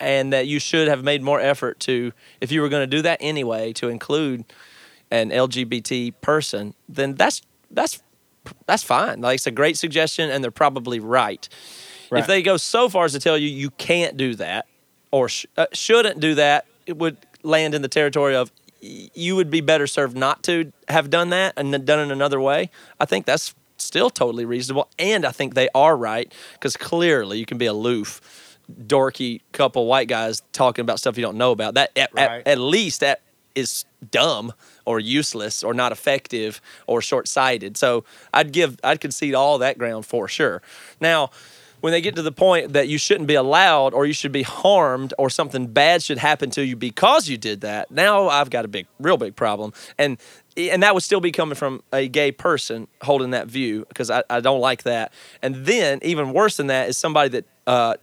[0.00, 3.02] and that you should have made more effort to, if you were going to do
[3.02, 4.44] that anyway, to include
[5.10, 8.02] an LGBT person, then that's that's
[8.66, 9.20] that's fine.
[9.20, 11.48] Like it's a great suggestion, and they're probably right.
[12.10, 12.20] Right.
[12.20, 14.66] If they go so far as to tell you you can't do that
[15.10, 18.50] or sh- uh, shouldn't do that, it would land in the territory of
[18.82, 22.40] y- you would be better served not to have done that and done it another
[22.40, 22.70] way.
[23.00, 27.46] I think that's still totally reasonable, and I think they are right because clearly you
[27.46, 28.20] can be aloof,
[28.86, 31.74] dorky couple white guys talking about stuff you don't know about.
[31.74, 33.20] That at, at- at least that
[33.54, 34.52] is dumb
[34.84, 37.76] or useless or not effective or short-sighted.
[37.76, 40.60] So I'd give I'd concede all that ground for sure.
[41.00, 41.30] Now,
[41.84, 44.42] when they get to the point that you shouldn't be allowed or you should be
[44.42, 48.64] harmed or something bad should happen to you because you did that, now I've got
[48.64, 49.74] a big real big problem.
[49.98, 50.16] And
[50.56, 54.22] and that would still be coming from a gay person holding that view because I,
[54.30, 55.12] I don't like that.
[55.42, 57.96] And then even worse than that is somebody that uh,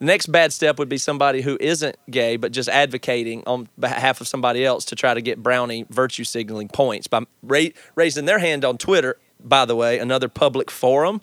[0.00, 4.20] the next bad step would be somebody who isn't gay but just advocating on behalf
[4.20, 8.40] of somebody else to try to get brownie virtue signaling points by ra- raising their
[8.40, 9.16] hand on Twitter.
[9.38, 11.20] By the way, another public forum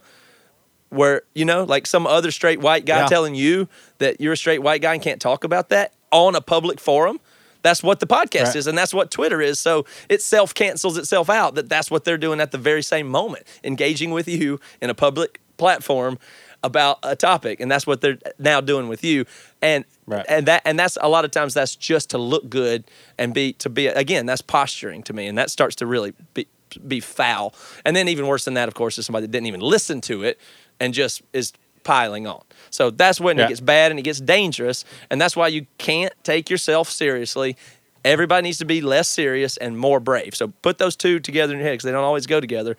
[0.90, 3.06] where you know, like some other straight white guy Yeah.
[3.06, 3.68] telling you
[3.98, 7.20] that you're a straight white guy and can't talk about that on a public forum.
[7.62, 8.56] That's what the podcast Right.
[8.56, 9.58] is, and that's what Twitter is.
[9.58, 13.06] So it self cancels itself out that that's what they're doing at the very same
[13.08, 16.18] moment, engaging with you in a public platform
[16.62, 19.24] about a topic, and that's what they're now doing with you.
[19.62, 20.24] And Right.
[20.28, 22.84] and that and that's a lot of times that's just to look good
[23.18, 26.46] and be to be again that's posturing to me, and that starts to really be
[26.86, 27.52] be foul.
[27.84, 30.22] And then even worse than that, of course, is somebody that didn't even listen to
[30.22, 30.38] it
[30.80, 31.52] and just is
[31.84, 32.42] piling on.
[32.70, 33.44] So that's when Yeah.
[33.44, 37.56] it gets bad and it gets dangerous, and that's why you can't take yourself seriously.
[38.04, 40.34] Everybody needs to be less serious and more brave.
[40.34, 42.76] So put those two together in your head because they don't always go together.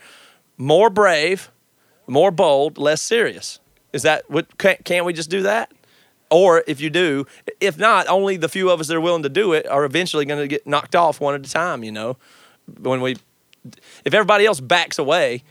[0.58, 1.52] More brave,
[2.08, 3.60] more bold, less serious.
[3.94, 4.58] Is that what?
[4.58, 5.72] Can't, can't we just do that?
[6.30, 7.28] Or if you do,
[7.60, 10.24] if not, only the few of us that are willing to do it are eventually
[10.26, 11.84] going to get knocked off one at a time.
[11.84, 12.18] You know,
[12.80, 13.18] when we,
[14.06, 15.44] if everybody else backs away,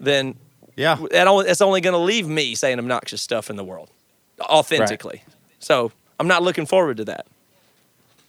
[0.00, 0.36] then
[0.76, 0.98] Yeah.
[1.10, 3.90] that only, it's only going to leave me saying obnoxious stuff in the world,
[4.40, 5.22] authentically.
[5.58, 7.26] So I'm not looking forward to that.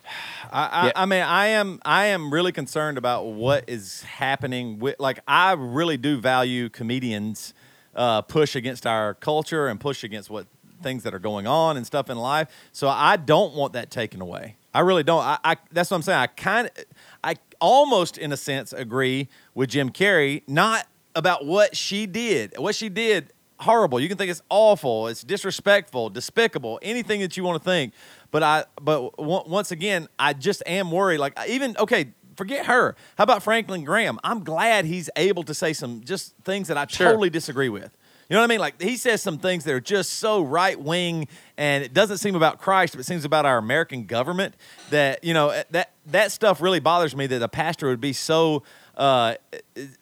[0.51, 0.91] I, I, Yeah.
[0.95, 5.53] I mean, I am I am really concerned about what is happening with like I
[5.53, 7.53] really do value comedians
[7.95, 10.47] uh, push against our culture and push against what
[10.81, 12.49] things that are going on and stuff in life.
[12.71, 14.57] So I don't want that taken away.
[14.73, 15.23] I really don't.
[15.23, 16.19] I, I that's what I'm saying.
[16.19, 16.83] I kind of
[17.23, 22.57] I almost in a sense agree with Jim Carrey, not about what she did.
[22.57, 23.99] What she did horrible.
[23.99, 27.93] You can think it's awful, it's disrespectful, despicable, anything that you want to think.
[28.31, 31.19] But I, but on- once again, I just am worried.
[31.19, 32.95] Like even okay, forget her.
[33.17, 34.19] How about Franklin Graham?
[34.23, 37.07] I'm glad he's able to say some just things that I Sure.
[37.07, 37.95] totally disagree with.
[38.29, 38.59] You know what I mean?
[38.59, 42.35] Like he says some things that are just so right wing, and it doesn't seem
[42.35, 44.55] about Christ, but it seems about our American government.
[44.89, 47.27] That you know eh, that that stuff really bothers me.
[47.27, 48.63] That a pastor would be so
[48.97, 49.35] uh,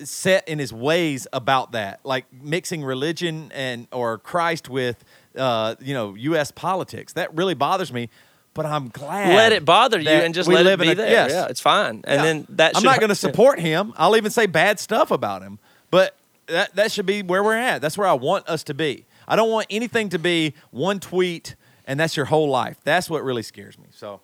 [0.04, 5.04] set in his ways about that, like mixing religion and or Christ with
[5.38, 6.52] uh, you know U.S.
[6.52, 7.14] politics.
[7.14, 8.10] That really bothers me.
[8.54, 9.34] But I'm glad.
[9.34, 11.10] Let it bother you and just let it be a- there.
[11.10, 11.32] yes.
[11.32, 12.02] Yeah, it's fine.
[12.04, 12.24] And Yeah.
[12.24, 13.94] then that I'm not going to support him.
[13.96, 15.58] I'll even say bad stuff about him.
[15.90, 17.82] But that that should be where we're at.
[17.82, 19.06] That's where I want us to be.
[19.26, 22.76] I don't want anything to be one tweet and that's your whole life.
[22.84, 23.86] That's what really scares me.
[23.92, 24.20] So,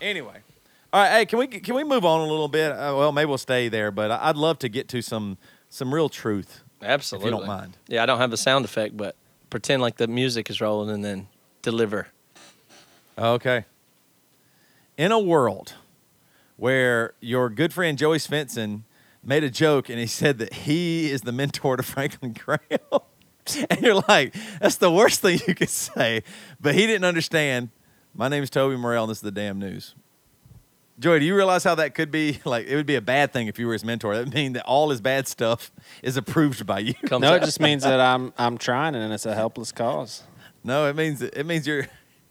[0.00, 0.38] anyway,
[0.92, 1.10] all right.
[1.10, 2.72] Hey, can we can we move on a little bit?
[2.72, 5.38] Uh, well, maybe we'll stay there, but I'd love to get to some
[5.68, 6.62] some real truth.
[6.82, 7.28] Absolutely.
[7.28, 7.76] If you don't mind.
[7.88, 9.16] Yeah, I don't have a sound effect, but
[9.50, 11.28] pretend like the music is rolling and then
[11.62, 12.08] deliver.
[13.18, 13.66] Okay.
[14.96, 15.74] In a world
[16.56, 18.82] where your good friend Joey Svendsen
[19.22, 23.00] made a joke and he said that he is the mentor to Franklin Graham.
[23.70, 26.22] and you're like, that's the worst thing you could say.
[26.60, 27.70] But he didn't understand.
[28.14, 29.94] My name is Toby Morrell and this is the damn news.
[31.00, 32.38] Joey, do you realize how that could be?
[32.50, 34.14] Like, it would be a bad thing if you were his mentor.
[34.14, 35.70] That would mean that all his bad stuff
[36.02, 36.94] is approved by you.
[37.06, 40.24] Comes No, it just means that I'm I'm trying and it's a helpless cause.
[40.62, 41.86] No, it means it means you're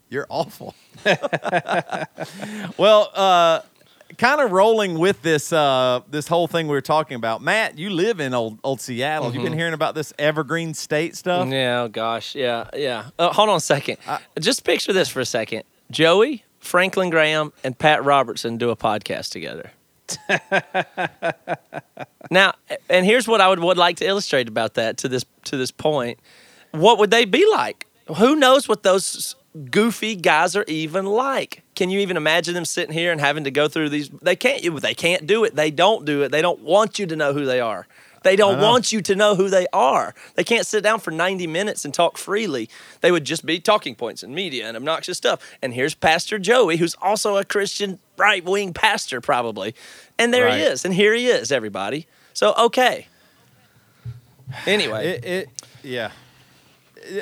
[0.09, 0.75] you're awful.
[2.77, 3.61] well, uh,
[4.17, 7.41] kind of rolling with this uh, this whole thing we were talking about.
[7.41, 9.33] Matt, you live in old old Seattle.
[9.33, 11.47] You've been hearing about this Evergreen State stuff.
[11.49, 13.09] Yeah, oh gosh, yeah, yeah.
[13.17, 13.97] Uh, hold on a second.
[14.39, 15.63] Just picture this for a second.
[15.91, 19.71] Joey, Franklin Graham, and Pat Robertson do a podcast together.
[22.31, 22.53] now,
[22.89, 25.71] and here's what I would, would like to illustrate about that to this to this
[25.71, 26.19] point.
[26.71, 27.85] What would they be like?
[28.17, 29.35] Who knows what those
[29.69, 31.63] goofy guys are even like?
[31.75, 34.09] Can you even imagine them sitting here and having to go through these?
[34.09, 34.81] They can't.
[34.81, 35.55] They can't do it.
[35.55, 36.31] They don't do it.
[36.31, 37.87] They don't want you to know who they are.
[38.23, 40.13] They don't want you to know who they are.
[40.35, 42.69] They can't sit down for 90 minutes and talk freely.
[43.01, 45.39] They would just be talking points and media and obnoxious stuff.
[45.61, 49.75] And here's Pastor Joey, who's also a Christian right wing pastor, probably.
[50.17, 50.85] And there he is.
[50.85, 52.07] And here he is, everybody.
[52.33, 53.07] So, okay.
[54.65, 55.49] Anyway, It, it
[55.83, 56.11] yeah.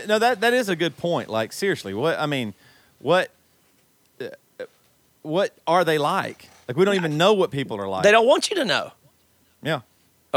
[0.08, 1.30] No, that that is a good point.
[1.30, 2.54] Like seriously, what I mean,
[3.00, 3.30] what
[5.22, 6.50] what are they like?
[6.68, 8.04] Like we don't even know what people are like.
[8.04, 8.92] they don't want you to know.
[9.62, 9.82] Yeah.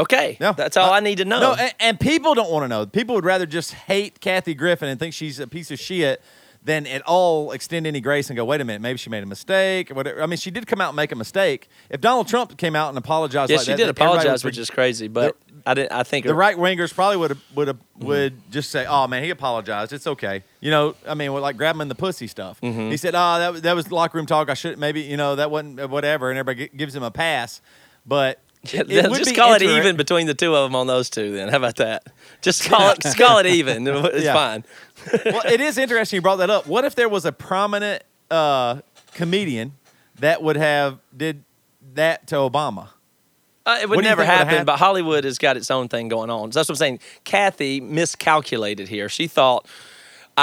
[0.01, 0.37] Okay.
[0.39, 1.39] No, That's all Uh, I need to know.
[1.39, 2.85] No, and, and people don't want to know.
[2.85, 6.21] People would rather just hate Kathy Griffin and think she's a piece of shit
[6.63, 9.25] than at all extend any grace and go, wait a minute, maybe she made a
[9.25, 10.21] mistake or whatever.
[10.21, 11.67] I mean, she did come out and make a mistake.
[11.89, 14.69] If Donald Trump came out and apologized, yes, like she that, did apologize, which is
[14.69, 15.35] crazy, but
[15.65, 15.91] I didn't.
[15.91, 19.29] I think the right wingers probably would would have would just say, "Oh man, he
[19.31, 19.91] apologized.
[19.93, 22.59] It's okay." You know, I mean, like grab him in the pussy stuff.
[22.61, 24.49] He said, "Oh, that was- that was locker room talk.
[24.49, 27.11] I should maybe you know that wasn't uh, whatever," and everybody gi- gives him a
[27.11, 27.61] pass.
[28.05, 28.39] But
[28.73, 31.09] it, it would just be call it even between the two of them on those
[31.09, 31.31] two.
[31.31, 32.03] Then how about that?
[32.41, 32.99] Just call it.
[32.99, 33.87] just call it even.
[33.87, 34.33] It's Yeah.
[34.33, 34.65] fine.
[35.25, 36.67] well, it is interesting you brought that up.
[36.67, 38.81] What if there was a prominent uh,
[39.13, 39.73] comedian
[40.19, 41.43] that would have did
[41.95, 42.89] that to Obama?
[43.65, 45.87] Uh, it What would do never think would've happen, but Hollywood has got its own
[45.87, 46.51] thing going on.
[46.51, 46.99] So that's what I'm saying.
[47.23, 49.07] Kathy miscalculated here.
[49.07, 49.67] She thought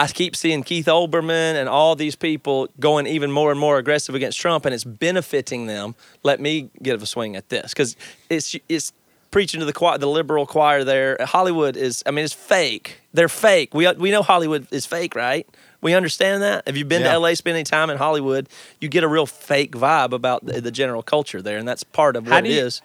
[0.02, 4.14] I keep seeing Keith Olbermann and all these people going even more and more aggressive
[4.14, 5.94] against Trump, and it's benefiting them.
[6.22, 7.96] Let me give a swing at this because
[8.30, 8.92] it's it's
[9.30, 11.16] preaching to the choir, the liberal choir there.
[11.20, 13.00] Hollywood is, I mean, it's fake.
[13.12, 13.74] They're fake.
[13.74, 15.46] We we know Hollywood is fake, right?
[15.80, 16.64] We understand that.
[16.66, 17.12] If you've been Yeah.
[17.14, 18.48] to LA, spending time in Hollywood,
[18.80, 22.16] you get a real fake vibe about the, the general culture there, and that's part
[22.16, 22.82] of what it you- is.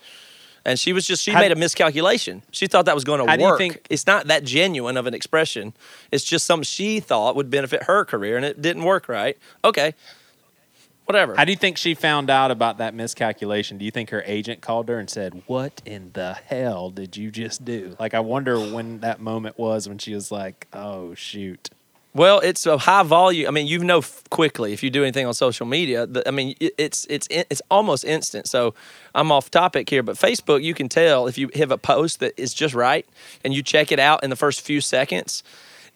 [0.65, 2.41] And she was just she How made a miscalculation.
[2.51, 3.57] She thought that was going to work.
[3.57, 5.73] think- it's not that genuine of an expression.
[6.11, 9.37] It's just something she thought would benefit her career, and it didn't work right.
[9.65, 9.93] Okay,
[11.05, 11.35] whatever.
[11.35, 13.77] How do you think she found out about that miscalculation?
[13.77, 17.29] Do you think her agent called her and said, "What in the hell did you
[17.29, 21.69] just do?" Like, I wonder when that moment was when she was like, "Oh shoot."
[22.15, 23.47] Well, it's a high volume.
[23.47, 26.07] I mean, you know quickly if you do anything on social media.
[26.27, 28.47] I mean, it- it's it's it's almost instant.
[28.47, 28.75] So
[29.15, 32.33] I'm off topic here, but Facebook, you can tell if you have a post that
[32.37, 33.05] is just right
[33.43, 35.43] and you check it out in the first few seconds.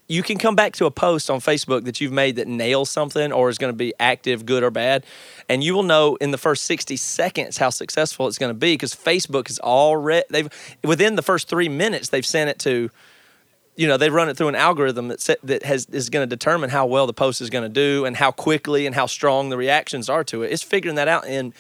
[0.10, 3.34] you can come back to a post on Facebook that you've made that nails something
[3.34, 5.06] or is going to be active, good or bad,
[5.50, 8.74] and you will know in the first 60 seconds how successful it's going to be
[8.74, 10.50] because Facebook is already they've
[10.84, 12.90] within the first 3 minutes they've sent it to
[13.78, 16.36] you know they run it through an algorithm that set, that has is going to
[16.36, 19.50] determine how well the post is going to do and how quickly and how strong
[19.50, 20.52] the reactions are to it.
[20.52, 21.54] It's figuring that out in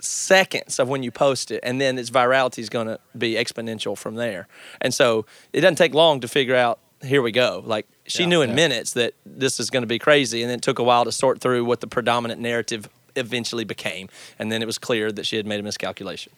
[0.00, 3.96] seconds of when you post it, and then its virality is going to be exponential
[3.96, 4.46] from there.
[4.80, 6.78] And so it doesn't take long to figure out.
[7.02, 7.62] Here we go.
[7.66, 8.56] Like she Yeah, knew in yeah.
[8.56, 11.12] minutes that this is going to be crazy, and then it took a while to
[11.12, 14.08] sort through what the predominant narrative eventually became,
[14.38, 16.32] and then it was clear that she had made a miscalculation.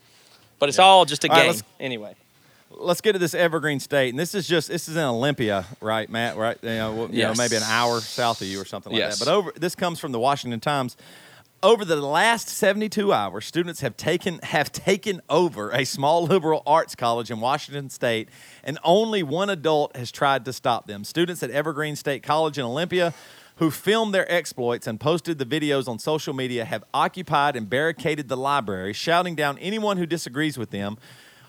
[0.59, 2.16] But it's all just a All right, game let's- anyway.
[2.70, 6.08] Let's get to this Evergreen State, and this is just this is in Olympia, right,
[6.08, 6.36] Matt?
[6.36, 9.18] Right, you know, you know, maybe an hour south of you or something like Yes.
[9.18, 9.24] that.
[9.24, 10.96] But over this comes from the Washington Times.
[11.62, 16.94] Over the last 72 hours, students have taken have taken over a small liberal arts
[16.94, 18.28] college in Washington State,
[18.62, 21.02] and only one adult has tried to stop them.
[21.02, 23.14] Students at Evergreen State College in Olympia
[23.56, 28.28] who filmed their exploits and posted the videos on social media have occupied and barricaded
[28.28, 30.98] the library, shouting down anyone who disagrees with them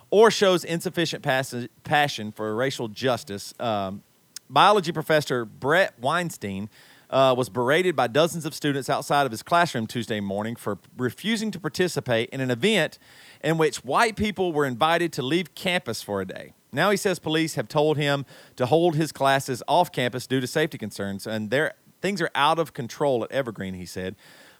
[0.10, 3.53] or shows insufficient pass- passion for racial justice.
[3.60, 4.03] Um,
[4.49, 6.70] biology professor Bret Weinstein
[7.10, 11.51] uh, was berated by dozens of students outside of his classroom Tuesday morning for refusing
[11.51, 12.99] to participate in an event
[13.43, 16.53] in which white people were invited to leave campus for a day.
[16.72, 18.26] Now he says police have told him
[18.58, 21.53] to hold his classes off campus due to safety concerns, and
[22.01, 23.74] things are out of control at Evergreen.
[23.74, 24.16] He said.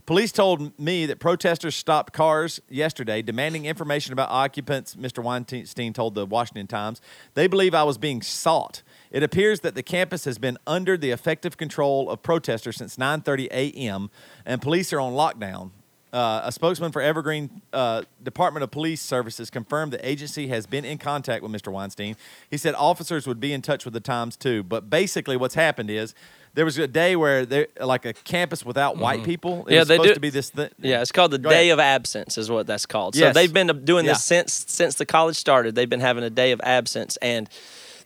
[0.08, 5.22] Police told me that protesters stopped cars yesterday demanding information about occupants, Mr.
[5.22, 7.02] Weinstein told the Washington Times.
[7.34, 8.84] They believe I was being sought.
[9.12, 13.48] It appears that the campus has been under the effective control of protesters since 9:30
[13.52, 14.10] a.m.
[14.46, 15.72] and police are on lockdown.
[16.14, 20.86] Uh, a spokesman for Evergreen uh, Department of Police Services confirmed the agency has been
[20.86, 21.70] in contact with Mr.
[21.70, 22.16] Weinstein.
[22.50, 24.64] He said officers would be in touch with the Times too.
[24.64, 26.16] But basically, what's happened is
[26.58, 29.60] there was a day where there, like a campus without white people.
[29.60, 29.72] It Mm-hmm.
[29.74, 30.50] Yeah, was they supposed do- to be this.
[30.50, 30.70] thing.
[30.80, 31.74] Yeah, it's called the Go Day ahead.
[31.74, 33.14] of Absence, is what that's called.
[33.14, 33.36] So Yes.
[33.36, 34.42] they've been doing this Yeah.
[34.42, 35.76] since since the college started.
[35.76, 37.48] They've been having a Day of Absence, and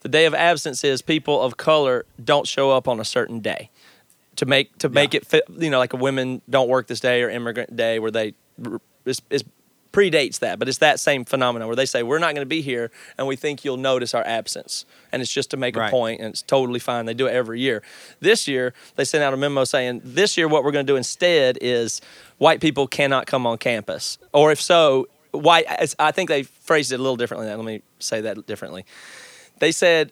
[0.01, 3.69] the Day of Absence is people of color don't show up on a certain day
[4.35, 5.43] to make to make it fit.
[5.57, 8.33] You know, like a women don't work this day or immigrant day, where they
[9.05, 9.45] it's, it's
[9.91, 12.61] predates that, but it's that same phenomenon where they say we're not going to be
[12.61, 15.87] here, and we think you'll notice our absence, and it's just to make Right.
[15.87, 17.05] a point, and it's totally fine.
[17.05, 17.81] They do it every year.
[18.19, 20.97] This year, they sent out a memo saying this year what we're going to do
[20.97, 22.01] instead is
[22.37, 25.65] white people cannot come on campus, or if so, white.
[25.99, 27.47] I think they phrased it a little differently.
[27.47, 28.85] Let me say that differently.
[29.59, 30.11] They said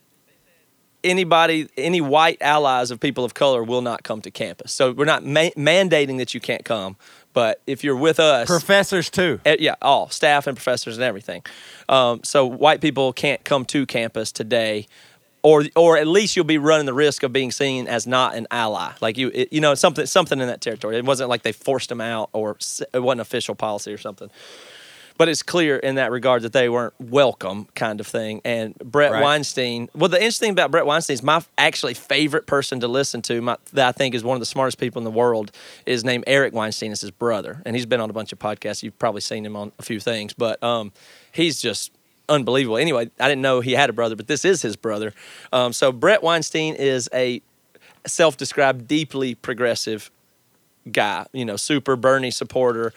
[1.04, 4.72] anybody, any white allies of people of color will not come to campus.
[4.72, 6.98] So we're not ma- mandating that you can't come,
[7.34, 9.40] but if you're with us, Professors too.
[9.46, 11.44] Eh, yeah, all staff and professors and everything.
[11.88, 14.88] Um, so white people can't come to campus today,
[15.42, 18.48] or or at least you'll be running the risk of being seen as not an
[18.52, 18.94] ally.
[19.02, 20.98] Like you, it, you know, something something in that territory.
[20.98, 22.58] It wasn't like they forced them out, or
[22.94, 24.30] it wasn't official policy or something.
[25.20, 28.40] But it's clear in that regard that they weren't welcome, kind of thing.
[28.46, 29.22] And Bret Right.
[29.22, 29.90] Weinstein.
[29.94, 33.42] Well, the interesting thing about Bret Weinstein is my actually favorite person to listen to,
[33.42, 35.52] my, that I think is one of the smartest people in the world,
[35.86, 36.94] is named Eric Weinstein.
[36.94, 38.82] It's his brother, and he's been on a bunch of podcasts.
[38.82, 40.94] You've probably seen him on a few things, but um,
[41.34, 41.92] he's just
[42.30, 42.78] unbelievable.
[42.78, 45.14] Anyway, I didn't know he had a brother, but this is his brother.
[45.52, 47.42] Um, so Bret Weinstein is a
[48.08, 50.12] self-described deeply progressive
[50.90, 52.94] guy, you know, super Bernie supporter,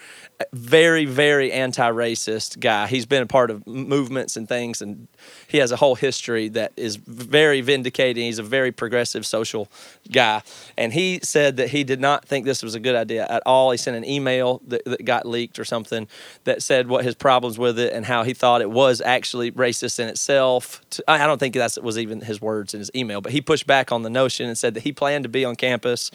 [0.53, 2.86] very, very anti-racist guy.
[2.86, 5.07] He's been a part of movements and things, and
[5.47, 8.24] he has a whole history that is very vindicating.
[8.24, 9.68] He's a very progressive social
[10.11, 10.43] guy,
[10.76, 13.70] and he said that he did not think this was a good idea at all.
[13.70, 16.09] He sent an email that, that got leaked or something
[16.45, 20.01] that said what his problems with it and how he thought it was actually racist
[20.01, 20.82] in itself.
[21.07, 23.93] I don't think that was even his words in his email, but he pushed back
[23.93, 26.11] on the notion and said that he planned to be on campus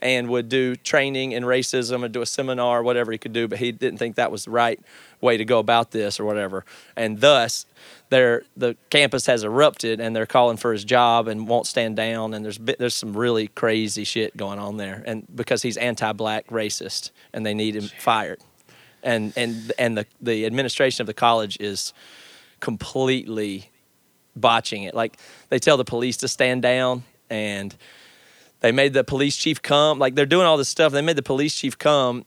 [0.00, 3.58] and would do training in racism and do a seminar, whatever he could do, but
[3.58, 4.80] he didn't think that was the right
[5.20, 6.64] way to go about this or whatever.
[6.96, 7.66] And thus,
[8.10, 12.34] there the campus has erupted and they're calling for his job and won't stand down.
[12.34, 17.10] And there's there's some really crazy shit going on there, and because he's anti-black racist
[17.32, 18.40] and they need him fired.
[19.02, 21.92] And and and the the administration of the college is
[22.60, 23.70] completely
[24.34, 24.94] botching it.
[24.94, 25.18] Like
[25.48, 27.76] they tell the police to stand down and
[28.60, 29.98] they made the police chief come.
[29.98, 30.92] Like they're doing all this stuff.
[30.92, 32.24] They made the police chief come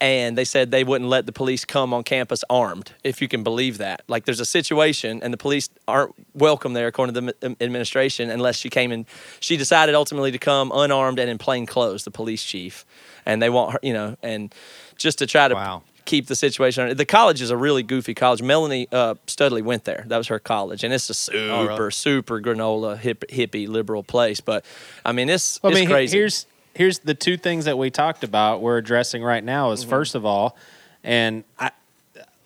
[0.00, 3.42] and they said they wouldn't let the police come on campus armed, if you can
[3.42, 4.02] believe that.
[4.08, 8.56] Like there's a situation and the police aren't welcome there according to the administration unless
[8.56, 9.06] she came and
[9.40, 12.84] She decided ultimately to come unarmed and in plain clothes, the police chief.
[13.24, 14.54] And they want her, you know, and
[14.96, 15.82] just to try to Wow.
[16.04, 16.82] Keep the situation.
[16.84, 18.42] under- The college is a really goofy college.
[18.42, 20.04] Melanie uh, Studley went there.
[20.08, 21.90] That was her college, and it's a super, Oh, really?
[21.90, 24.40] super granola hip, hippie liberal place.
[24.40, 24.64] But
[25.04, 26.16] I mean, it's Well, I mean, he- crazy.
[26.18, 28.60] here's here's the two things that we talked about.
[28.60, 29.74] We're addressing right now Mm-hmm.
[29.74, 30.56] is first of all,
[31.02, 31.70] and I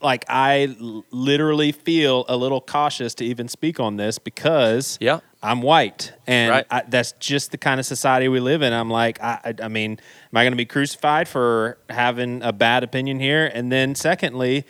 [0.02, 0.76] like I
[1.10, 5.20] literally feel a little cautious to even speak on this because Yeah.
[5.42, 6.66] I'm white, and Right.
[6.70, 8.72] I, that's just the kind of society we live in.
[8.72, 12.82] I'm like, I, I, mean, am I going to be crucified for having a bad
[12.82, 13.48] opinion here?
[13.54, 14.66] And then secondly,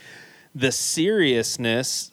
[0.55, 2.11] the seriousness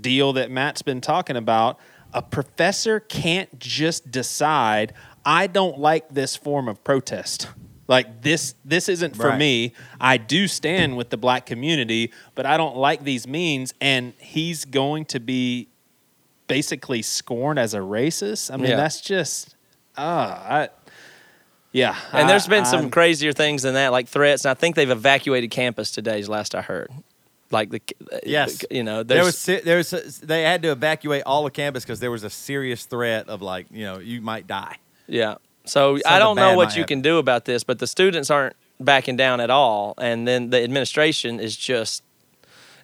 [0.00, 1.78] deal that Matt's been talking about,
[2.14, 4.94] a professor can't just decide,
[5.24, 7.48] I don't like this form of protest.
[7.86, 9.38] Like this this isn't for Right.
[9.38, 9.72] me.
[9.98, 14.66] I do stand with the black community, but I don't like these means and he's
[14.66, 15.68] going to be
[16.48, 18.52] basically scorned as a racist.
[18.52, 18.76] I mean, Yeah.
[18.76, 19.54] that's just
[19.96, 20.66] uh
[21.72, 21.96] yeah.
[22.12, 24.44] and there's been some I'm- crazier things than that, like threats.
[24.44, 26.90] And I think they've evacuated campus today, is last I heard.
[27.50, 27.80] Like the
[28.26, 28.64] Yes.
[28.70, 29.90] you know, There was there was
[30.22, 33.66] they had to evacuate all of campus because there was a serious threat of like
[33.70, 34.76] you know you might die.
[35.06, 35.36] Yeah.
[35.64, 36.96] So I don't know what you happen.
[36.96, 40.62] can do about this, but the students aren't backing down at all, and then the
[40.62, 42.02] administration is just,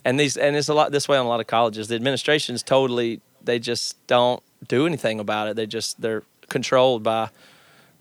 [0.05, 1.89] and these and it's a lot this way on a lot of colleges.
[1.89, 5.57] The administration is totally they just don't do anything about it.
[5.57, 7.31] They just they're controlled by,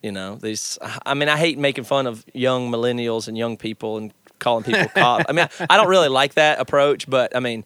[0.01, 0.77] you know, these.
[1.05, 4.87] I mean, I hate making fun of young millennials and young people and calling people
[4.95, 5.25] cops.
[5.27, 7.63] I mean, I, I don't really like that approach, but I mean.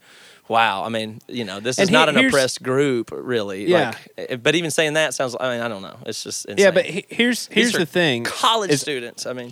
[0.50, 3.66] Wow, I mean, you know, this is And not an oppressed group, really.
[3.66, 3.88] Yeah.
[4.18, 5.36] Like, eh, but even saying that sounds.
[5.38, 5.98] I mean, I don't know.
[6.06, 6.64] It's just insane.
[6.64, 8.24] Yeah, but he- here's here's the thing.
[8.24, 9.26] college is- students.
[9.26, 9.52] I mean,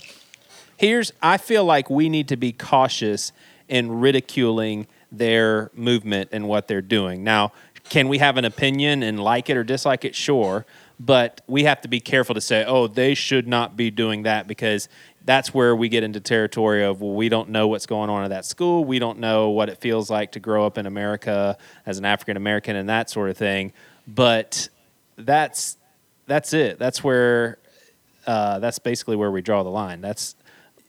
[0.78, 3.34] here's I feel like we need to be cautious
[3.68, 7.26] in ridiculing their movement and what they're doing.
[7.26, 7.52] Now,
[7.90, 10.16] can we have an opinion and like it or dislike it?
[10.16, 10.66] Sure,
[11.00, 14.48] but we have to be careful to say, "Oh, they should not be doing that,"
[14.48, 14.90] because
[15.24, 18.30] that's where we get into territory of well, we don't know what's going on at
[18.30, 18.86] that school.
[18.86, 22.38] We don't know what it feels like to grow up in America as an African
[22.38, 23.74] American and that sort of thing.
[24.08, 24.70] But
[25.18, 25.78] that's
[26.28, 26.80] that's it.
[26.80, 27.58] That's where
[28.28, 30.02] uh, that's basically where we draw the line.
[30.02, 30.36] That's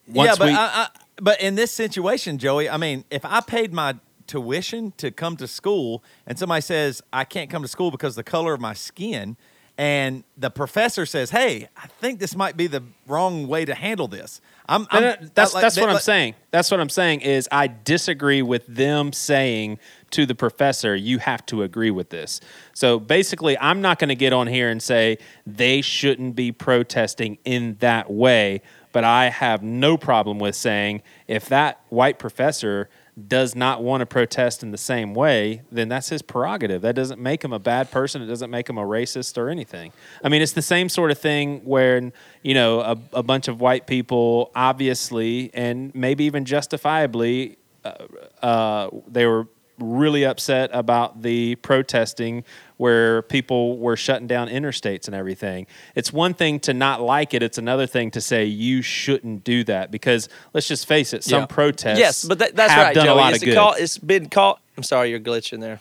[0.07, 3.41] once yeah, but we, I, I, but in this situation, Joey, I mean, if I
[3.41, 7.91] paid my tuition to come to school and somebody says I can't come to school
[7.91, 9.37] because of the color of my skin,
[9.79, 14.09] and the professor says, "Hey, I think this might be the wrong way to handle
[14.09, 16.35] this," I'm, I'm no, that's like, that's what I'm saying.
[16.51, 19.79] That's what I'm saying is I disagree with them saying
[20.11, 22.41] to the professor, you have to agree with this.
[22.75, 27.39] So basically, I'm not going to get on here and say they shouldn't be protesting
[27.45, 28.63] in that way,
[28.93, 34.07] but I have no problem with saying if that white professor does not want to
[34.07, 36.83] protest in the same way, then that's his prerogative.
[36.83, 38.21] That doesn't make him a bad person.
[38.21, 39.93] It doesn't make him a racist or anything.
[40.23, 42.13] I mean, it's the same sort of thing where,
[42.43, 47.95] you know, a, a bunch of white people, obviously, and maybe even justifiably, uh,
[48.43, 49.47] uh, they were
[49.79, 52.45] really upset about the protesting
[52.79, 55.67] where people were shutting down interstates and everything.
[55.95, 59.65] It's one thing to not like it, it's another thing to say you shouldn't do
[59.65, 61.47] that because let's just face it, some Yeah.
[61.47, 63.13] protests yes, but that, that's have right, done Joey.
[63.13, 63.55] a lot it's, of good.
[63.57, 64.59] call, it's been called.
[64.77, 65.81] I'm sorry, you're glitching there.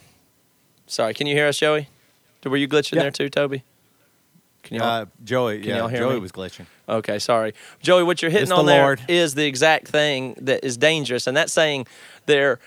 [0.87, 1.89] Sorry, can you hear us, Joey?
[2.45, 3.03] Were you glitching Yeah.
[3.03, 3.63] there too, Toby?
[4.63, 4.81] Can you?
[4.81, 6.19] Uh, Joey, Can yeah, y'all hear Joey me?
[6.19, 6.65] was glitching.
[6.87, 7.53] Okay, sorry.
[7.81, 9.01] Joey, what you're hitting It's the on there Lord.
[9.07, 11.27] is the exact thing that is dangerous.
[11.27, 11.87] And that's saying
[12.25, 12.59] there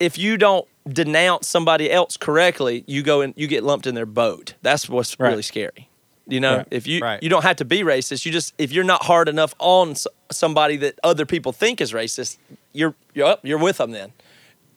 [0.00, 4.06] if you don't denounce somebody else correctly, you go and you get lumped in their
[4.06, 4.54] boat.
[4.62, 5.30] That's what's Right.
[5.30, 5.88] really scary.
[6.26, 6.66] You know, Right.
[6.70, 7.22] if you Right.
[7.22, 10.06] you don't have to be racist, you just if you're not hard enough on s-
[10.30, 12.36] somebody that other people think is racist,
[12.72, 14.12] you're you're up, you're with them then.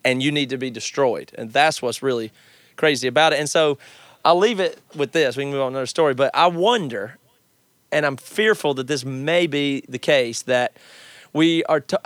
[0.04, 1.30] And you need to be destroyed.
[1.36, 2.32] And that's what's really
[2.76, 3.38] crazy about it.
[3.38, 3.78] And so
[4.24, 5.36] I'll leave it with this.
[5.36, 7.18] We can move on to another story, but I wonder
[7.92, 10.72] and I'm fearful that this may be the case that
[11.34, 11.80] we are.
[11.80, 11.96] T-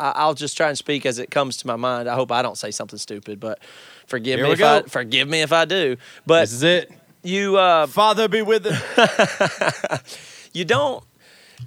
[0.00, 2.08] I- I'll just try and speak as it comes to my mind.
[2.08, 3.58] I hope I don't say something stupid, but
[4.06, 4.76] forgive Here me if go.
[4.76, 5.96] I forgive me if I do.
[6.26, 6.92] But this is it.
[7.22, 10.00] you uh, Father be with them.
[10.52, 11.04] you don't.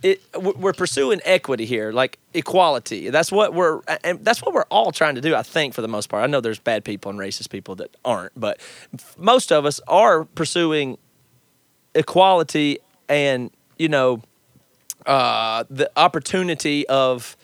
[0.01, 3.11] It, we're we're pursuing equity here, like equality.
[3.11, 5.35] That's what we're, and that's what we're all trying to do.
[5.35, 6.23] I think for the most part.
[6.23, 8.59] I know there's bad people and racist people that aren't, but
[9.17, 10.97] most of us are pursuing
[11.93, 14.21] equality and you know
[15.05, 17.37] uh, the opportunity of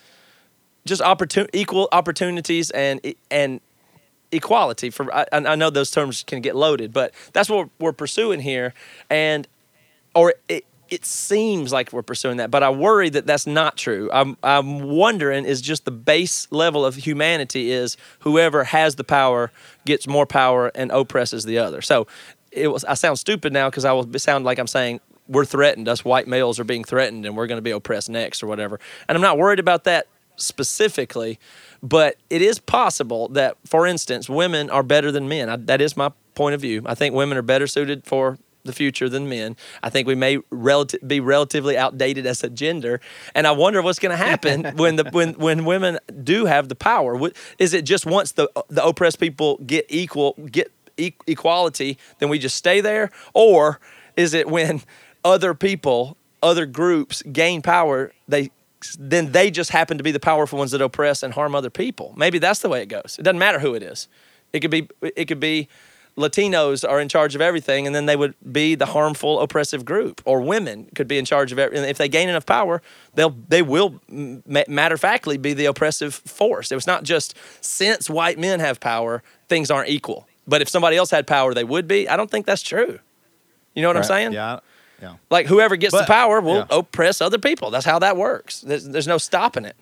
[0.84, 3.00] just opportun- equal opportunities and
[3.30, 3.60] and
[4.32, 8.40] equality for I, I know those terms can get loaded but that's what we're pursuing
[8.40, 8.74] here.
[9.08, 9.46] And
[10.14, 14.08] or it, it seems like we're pursuing that but i worry that that's not true.
[14.12, 19.50] I'm i'm wondering is just the base level of humanity is whoever has the power
[19.84, 21.82] gets more power and oppresses the other.
[21.82, 22.06] So
[22.52, 25.88] it was i sound stupid now because i will sound like i'm saying we're threatened
[25.88, 28.78] us white males are being threatened and we're going to be oppressed next or whatever.
[29.08, 30.06] And i'm not worried about that
[30.40, 31.38] specifically,
[31.82, 35.48] but it is possible that, for instance, women are better than men.
[35.48, 36.82] I, that is my point of view.
[36.86, 39.56] I think women are better suited for the future than men.
[39.82, 43.00] I think we may relati- be relatively outdated as a gender,
[43.34, 46.74] and I wonder what's going to happen when the when when women do have the
[46.74, 47.18] power.
[47.58, 52.38] Is it just once the the oppressed people get equal get e- equality, then we
[52.38, 53.80] just stay there, or
[54.16, 54.82] is it when
[55.24, 58.50] other people, other groups gain power, they
[58.98, 62.14] then they just happen to be the powerful ones that oppress and harm other people?
[62.16, 63.16] Maybe that's the way it goes.
[63.18, 64.08] It doesn't matter who it is.
[64.52, 65.68] It could be it could be
[66.16, 70.20] Latinos are in charge of everything, and then they would be the harmful, oppressive group.
[70.24, 71.88] Or women could be in charge of everything.
[71.88, 72.82] If they gain enough power,
[73.14, 76.70] they'll they will m- matter of factly be the oppressive force.
[76.72, 80.26] It was not just since white men have power, things aren't equal.
[80.46, 82.08] But if somebody else had power, they would be.
[82.08, 82.98] I don't think that's true.
[83.74, 84.32] You know what I'm saying?
[84.32, 84.60] Yeah,
[85.00, 85.14] yeah.
[85.30, 86.66] Like whoever gets the power will yeah.
[86.70, 87.70] oppress other people.
[87.70, 88.60] That's how that works.
[88.60, 89.76] There's, there's no stopping it.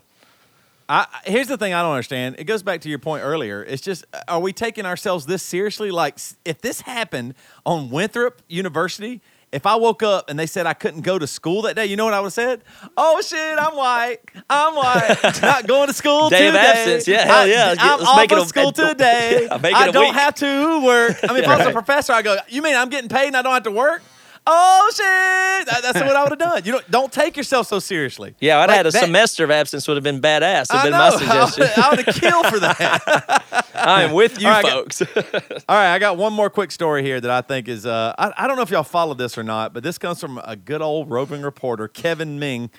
[0.89, 2.37] I, I- here's the thing I don't understand.
[2.39, 3.63] It goes back to your point earlier.
[3.63, 5.91] It's just, are we taking ourselves this seriously?
[5.91, 7.35] Like, if this happened
[7.67, 11.63] on Winthrop University, if I woke up and they said I couldn't go to school
[11.63, 12.61] that day, you know what I would have said?
[12.99, 14.19] Oh shit, I'm white.
[14.51, 15.39] I'm white.
[15.43, 16.67] Not going to school Day of today.
[16.67, 17.09] absence.
[17.09, 17.75] Yeah, hell I, yeah.
[17.79, 19.47] I'm let's off make it of a- school today.
[19.51, 20.15] Yeah, make it I a don't week.
[20.15, 21.17] have to work.
[21.23, 23.37] I mean, if I was a professor, I go, you mean I'm getting paid and
[23.39, 24.03] I don't have to work?
[24.51, 25.69] Oh shit!
[25.69, 26.63] That- that's what I would have done.
[26.65, 28.35] You know, don't take yourself so seriously.
[28.41, 30.71] Yeah, I'd Like had a that- semester of absence would have been badass.
[30.73, 30.99] Would I have been know.
[30.99, 31.11] my
[31.55, 31.83] suggestion.
[31.85, 33.65] I would have killed for that.
[33.75, 35.03] I am with you, All right, I got- folks.
[35.69, 37.85] All right, I got one more quick story here that I think is.
[37.87, 40.41] Uh, I, I don't know if y'all followed this or not, but this comes from
[40.45, 42.71] a good old roving reporter, Kevin Ming.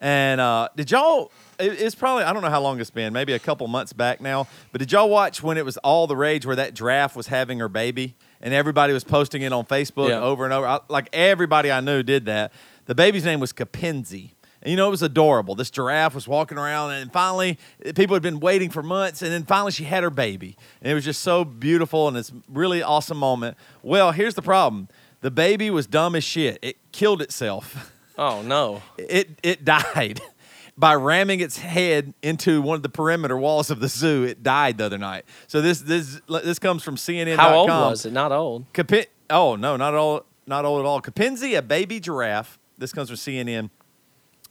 [0.00, 1.30] And uh, did y'all?
[1.58, 4.20] It, it's probably I don't know how long it's been, maybe a couple months back
[4.20, 4.46] now.
[4.72, 7.58] But did y'all watch when it was all the rage where that giraffe was having
[7.58, 10.20] her baby, and everybody was posting it on Facebook Yeah.
[10.20, 10.66] over and over?
[10.66, 12.52] I, like everybody I knew did that.
[12.86, 14.30] The baby's name was Kipenzi.
[14.60, 15.54] And you know, it was adorable.
[15.54, 17.58] This giraffe was walking around, and finally,
[17.94, 20.56] people had been waiting for months, and then finally, she had her baby.
[20.82, 23.56] And it was just so beautiful, and it's really awesome moment.
[23.84, 24.88] Well, here's the problem
[25.20, 26.58] the baby was dumb as shit.
[26.60, 28.82] It killed itself, oh no.
[28.98, 30.20] it, it died.
[30.78, 34.78] By ramming its head into one of the perimeter walls of the zoo, it died
[34.78, 35.24] the other night.
[35.48, 37.36] So this this this comes from CNN.
[37.36, 38.12] How old was it?
[38.12, 38.64] Not old.
[38.72, 41.02] Capi- oh no, not all, not old at all.
[41.02, 42.60] Kipenzi, a baby giraffe.
[42.78, 43.70] This comes from CNN.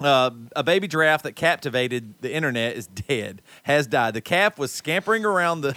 [0.02, 3.42] Uh, a baby giraffe that captivated the internet is dead.
[3.64, 4.14] Has died.
[4.14, 5.76] The calf was scampering around the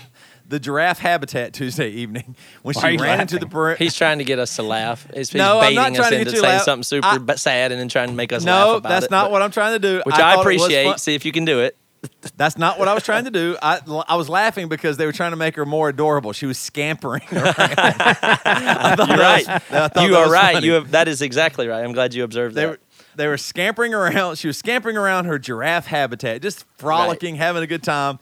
[0.51, 3.83] the giraffe habitat Tuesday evening when Why are she you ran into the perimeter.
[3.83, 5.07] He's trying to get us to laugh.
[5.15, 6.63] He's, he's No, I'm not baiting us trying to into get you to saying laugh.
[6.65, 9.05] something super I- ba- sad and then trying to make us laugh no, about that's
[9.07, 9.11] it.
[9.11, 10.03] not but- what I'm trying to do.
[10.05, 10.99] Which I I, thought it was appreciate.
[11.01, 11.77] See if you can do it.
[12.39, 13.59] That's not what I was trying to do.
[13.61, 13.79] I,
[14.09, 16.33] I was laughing because they were trying to make her more adorable.
[16.33, 17.21] She was scampering.
[17.31, 17.55] around.
[17.59, 19.47] I thought You're that right.
[19.47, 19.49] was-
[19.83, 20.53] I thought you that are was right.
[20.55, 20.67] funny.
[20.67, 21.85] You have, that is exactly right.
[21.85, 22.71] I'm glad you observed they that.
[22.71, 22.79] were
[23.17, 24.39] they were scampering around.
[24.39, 28.19] She was scampering around her giraffe habitat, just frolicking, having a good time,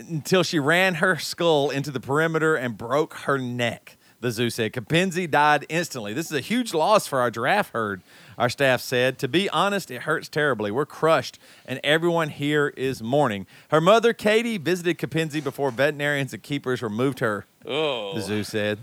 [0.00, 3.96] until she ran her skull into the perimeter and broke her neck.
[4.20, 6.12] The zoo said Kipenzi died instantly.
[6.14, 8.00] This is a huge loss for our giraffe herd.
[8.38, 10.70] Our staff said, "To be honest, it hurts terribly.
[10.70, 16.42] We're crushed, and everyone here is mourning." Her mother, Katie, visited Kipenzi before veterinarians and
[16.42, 17.44] keepers removed her.
[17.66, 18.14] Oh.
[18.14, 18.78] The zoo said.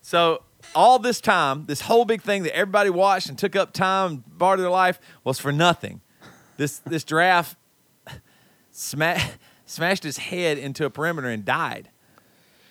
[0.00, 0.42] So
[0.74, 4.58] all this time, this whole big thing that everybody watched and took up time, part
[4.58, 6.00] of their life, was for nothing.
[6.56, 7.56] This this giraffe
[8.70, 9.20] sma-
[9.72, 11.88] smashed his head into a perimeter and died.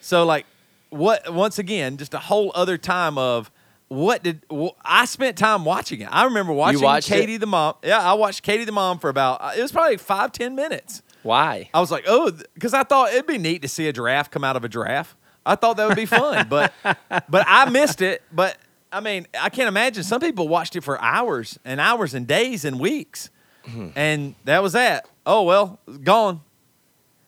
[0.01, 0.45] So like,
[0.89, 1.33] what?
[1.33, 3.51] Once again, just a whole other time of
[3.87, 6.09] what did wh- I spent time watching it?
[6.11, 7.39] I remember watching Katie it?
[7.39, 7.75] the mom.
[7.83, 11.01] Yeah, I watched Katie the mom for about uh, it was probably five ten minutes.
[11.23, 11.69] Why?
[11.73, 14.43] I was like, oh, because I thought it'd be neat to see a giraffe come
[14.43, 15.15] out of a giraffe.
[15.45, 18.23] I thought that would be fun, but but I missed it.
[18.31, 18.57] But
[18.91, 20.03] I mean, I can't imagine.
[20.03, 23.29] Some people watched it for hours and hours and days and weeks,
[23.67, 23.89] Mm-hmm.
[23.95, 25.07] and that was that.
[25.25, 26.41] Oh well, gone.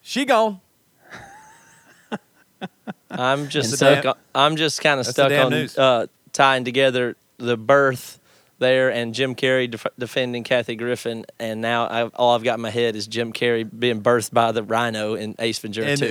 [0.06, 0.60] She gone.
[3.10, 4.02] I'm just stuck.
[4.02, 8.20] the on, I'm just kind of stuck on uh, tying together the birth
[8.58, 12.60] there and Jim Carrey def- defending Kathy Griffin, and now I, all I've got in
[12.60, 16.06] my head is Jim Carrey being birthed by the rhino in Ace Ventura And- 2.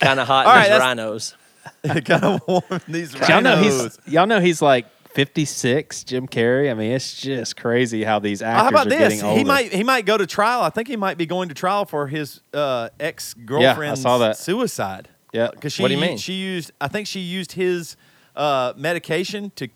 [0.00, 1.34] kind of hot All in right, these rhinos.
[2.04, 3.28] kind of warm these rhinos.
[3.28, 3.98] Y'all know rhinos.
[4.04, 4.86] he's y'all know he's like
[5.16, 6.70] 56, Jim Carrey.
[6.70, 8.98] I mean, it's just crazy how these Oh, actors how about are this?
[8.98, 9.38] getting older.
[9.38, 10.60] He might he might go to trial.
[10.60, 14.36] I think he might be going to trial for his uh, ex girlfriend's saw that.
[14.36, 15.08] suicide.
[15.32, 15.48] Yeah.
[15.52, 16.18] because she What do you mean?
[16.18, 17.96] she used I think she used his
[18.36, 19.68] uh, medication to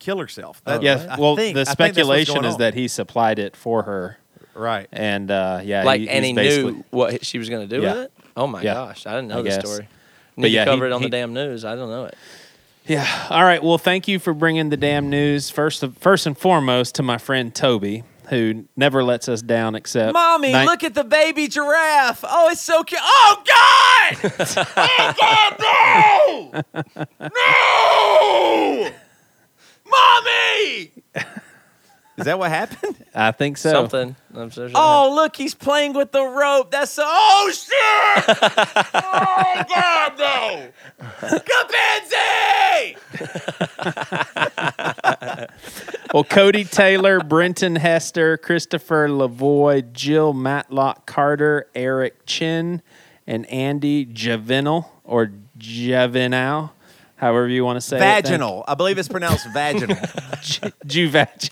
[0.00, 0.60] kill herself.
[0.64, 1.06] That- Yes.
[1.08, 2.58] I Well, think- the I think that's speculation is on.
[2.60, 4.18] that he supplied it for her,
[4.54, 4.88] right.
[4.92, 7.80] and uh, yeah, like, he, and he's he knew what she was going to do
[7.82, 7.92] Yeah.
[7.92, 8.12] with it?
[8.36, 9.06] Oh, my Yeah, gosh.
[9.06, 9.60] I didn't know I the guess.
[9.60, 9.88] story.
[10.36, 11.64] But Need yeah, to he- cover it on he- the damn news.
[11.64, 12.16] I don't know it.
[12.90, 13.06] Yeah.
[13.30, 13.62] All right.
[13.62, 15.48] Well, thank you for bringing the damn news.
[15.48, 20.12] First, first and foremost, to my friend Toby, who never lets us down except.
[20.12, 22.24] Mommy, night- look at the baby giraffe.
[22.28, 23.00] Oh, it's so cute.
[23.00, 24.32] Oh God!
[24.76, 27.30] oh God, no!
[28.80, 28.90] No!
[29.88, 30.90] Mommy!
[32.16, 32.96] Is that what happened?
[33.14, 33.70] I think so.
[33.70, 34.14] Something.
[34.34, 34.76] I'm so sure.
[34.78, 36.70] Oh, look, he's playing with the rope.
[36.70, 37.02] That's so.
[37.06, 37.72] Oh shit!
[38.94, 40.68] oh God, no!
[41.40, 42.96] Kipenzi!
[46.12, 52.82] Well, Cody Taylor, Brenton Hester, Christopher Lavoy, Jill Matlock Carter, Eric Chin,
[53.28, 56.72] and Andy Javinal or Javinal,
[57.14, 58.00] however you want to say it.
[58.00, 58.64] Vaginal.
[58.66, 59.94] I believe it's pronounced vaginal.
[60.84, 61.50] Juvag.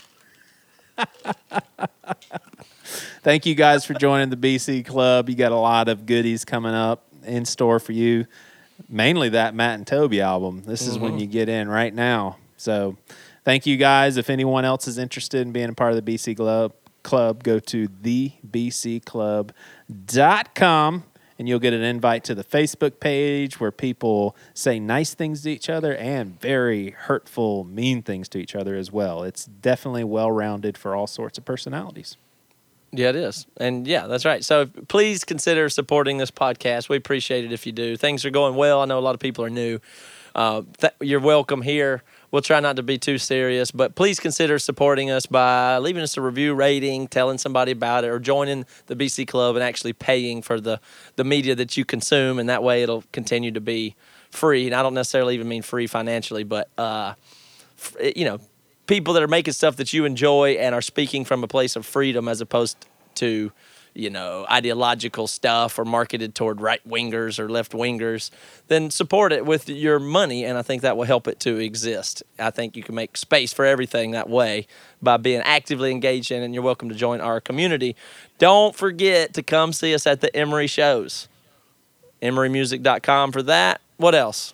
[3.21, 5.29] Thank you guys for joining the BC Club.
[5.29, 8.25] You got a lot of goodies coming up in store for you.
[8.87, 10.63] Mainly that Matt and Toby album.
[10.65, 11.19] This is when mm-hmm.
[11.21, 12.37] you get in right now.
[12.57, 12.97] So
[13.43, 14.17] thank you guys.
[14.17, 16.73] If anyone else is interested in being a part of the BC Club,
[17.03, 19.53] club go to thebcclub.com
[21.39, 25.49] and you'll get an invite to the Facebook page where people say nice things to
[25.49, 29.23] each other and very hurtful, mean things to each other as well.
[29.23, 32.17] It's definitely well rounded for all sorts of personalities.
[32.91, 33.47] Yeah, it is.
[33.57, 34.43] And yeah, that's right.
[34.43, 36.89] So please consider supporting this podcast.
[36.89, 37.95] We appreciate it if you do.
[37.95, 38.81] Things are going well.
[38.81, 39.79] I know a lot of people are new.
[40.35, 42.03] Uh, th- you're welcome here.
[42.31, 46.15] We'll try not to be too serious, but please consider supporting us by leaving us
[46.15, 50.41] a review rating, telling somebody about it, or joining the BC Club and actually paying
[50.41, 50.79] for the,
[51.15, 52.37] the media that you consume.
[52.37, 53.95] And that way it'll continue to be
[54.29, 54.67] free.
[54.67, 57.15] And I don't necessarily even mean free financially, but, uh,
[57.77, 58.39] f- you know,
[58.85, 61.85] people that are making stuff that you enjoy and are speaking from a place of
[61.85, 62.77] freedom as opposed
[63.15, 63.51] to
[63.99, 68.31] you know ideological stuff or marketed toward right wingers or left wingers
[68.67, 72.23] then support it with your money and i think that will help it to exist
[72.39, 74.65] i think you can make space for everything that way
[75.01, 77.95] by being actively engaged in it and you're welcome to join our community
[78.37, 81.27] don't forget to come see us at the emery shows
[82.21, 84.53] emerymusic.com for that what else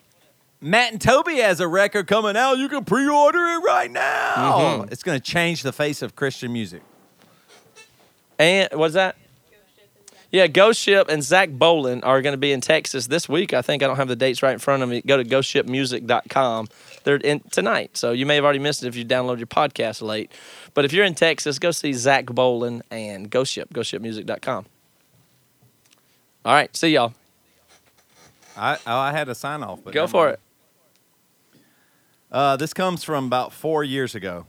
[0.61, 2.57] Matt and Toby has a record coming out.
[2.57, 4.79] You can pre-order it right now.
[4.79, 4.91] Mm-hmm.
[4.91, 6.81] It's going to change the face of Christian music.
[8.39, 9.15] And what's that?
[10.31, 13.53] Yeah, Ghost Ship and Zach Bolen are going to be in Texas this week.
[13.53, 15.01] I think I don't have the dates right in front of me.
[15.01, 16.67] Go to ghostshipmusic.com.
[17.03, 20.01] They're in tonight, so you may have already missed it if you download your podcast
[20.01, 20.31] late.
[20.73, 23.71] But if you're in Texas, go see Zach Bolen and Ghost Ship.
[23.73, 24.65] Ghostshipmusic.com.
[26.43, 27.13] All right, see y'all.
[28.57, 30.33] I oh, I had a sign off, but Go for mind.
[30.33, 30.39] it.
[32.31, 34.45] Uh, this comes from about four years ago.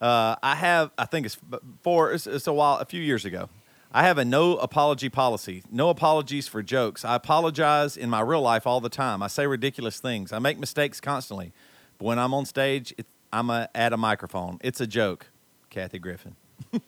[0.00, 1.36] Uh, I have, I think it's
[1.82, 2.12] four.
[2.12, 3.48] It's, it's a while, a few years ago.
[3.92, 5.62] I have a no apology policy.
[5.70, 7.04] No apologies for jokes.
[7.04, 9.22] I apologize in my real life all the time.
[9.22, 10.32] I say ridiculous things.
[10.32, 11.52] I make mistakes constantly.
[11.96, 14.58] But when I'm on stage, it, I'm a, at a microphone.
[14.62, 15.26] It's a joke.
[15.70, 16.36] Kathy Griffin.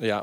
[0.00, 0.22] Yeah.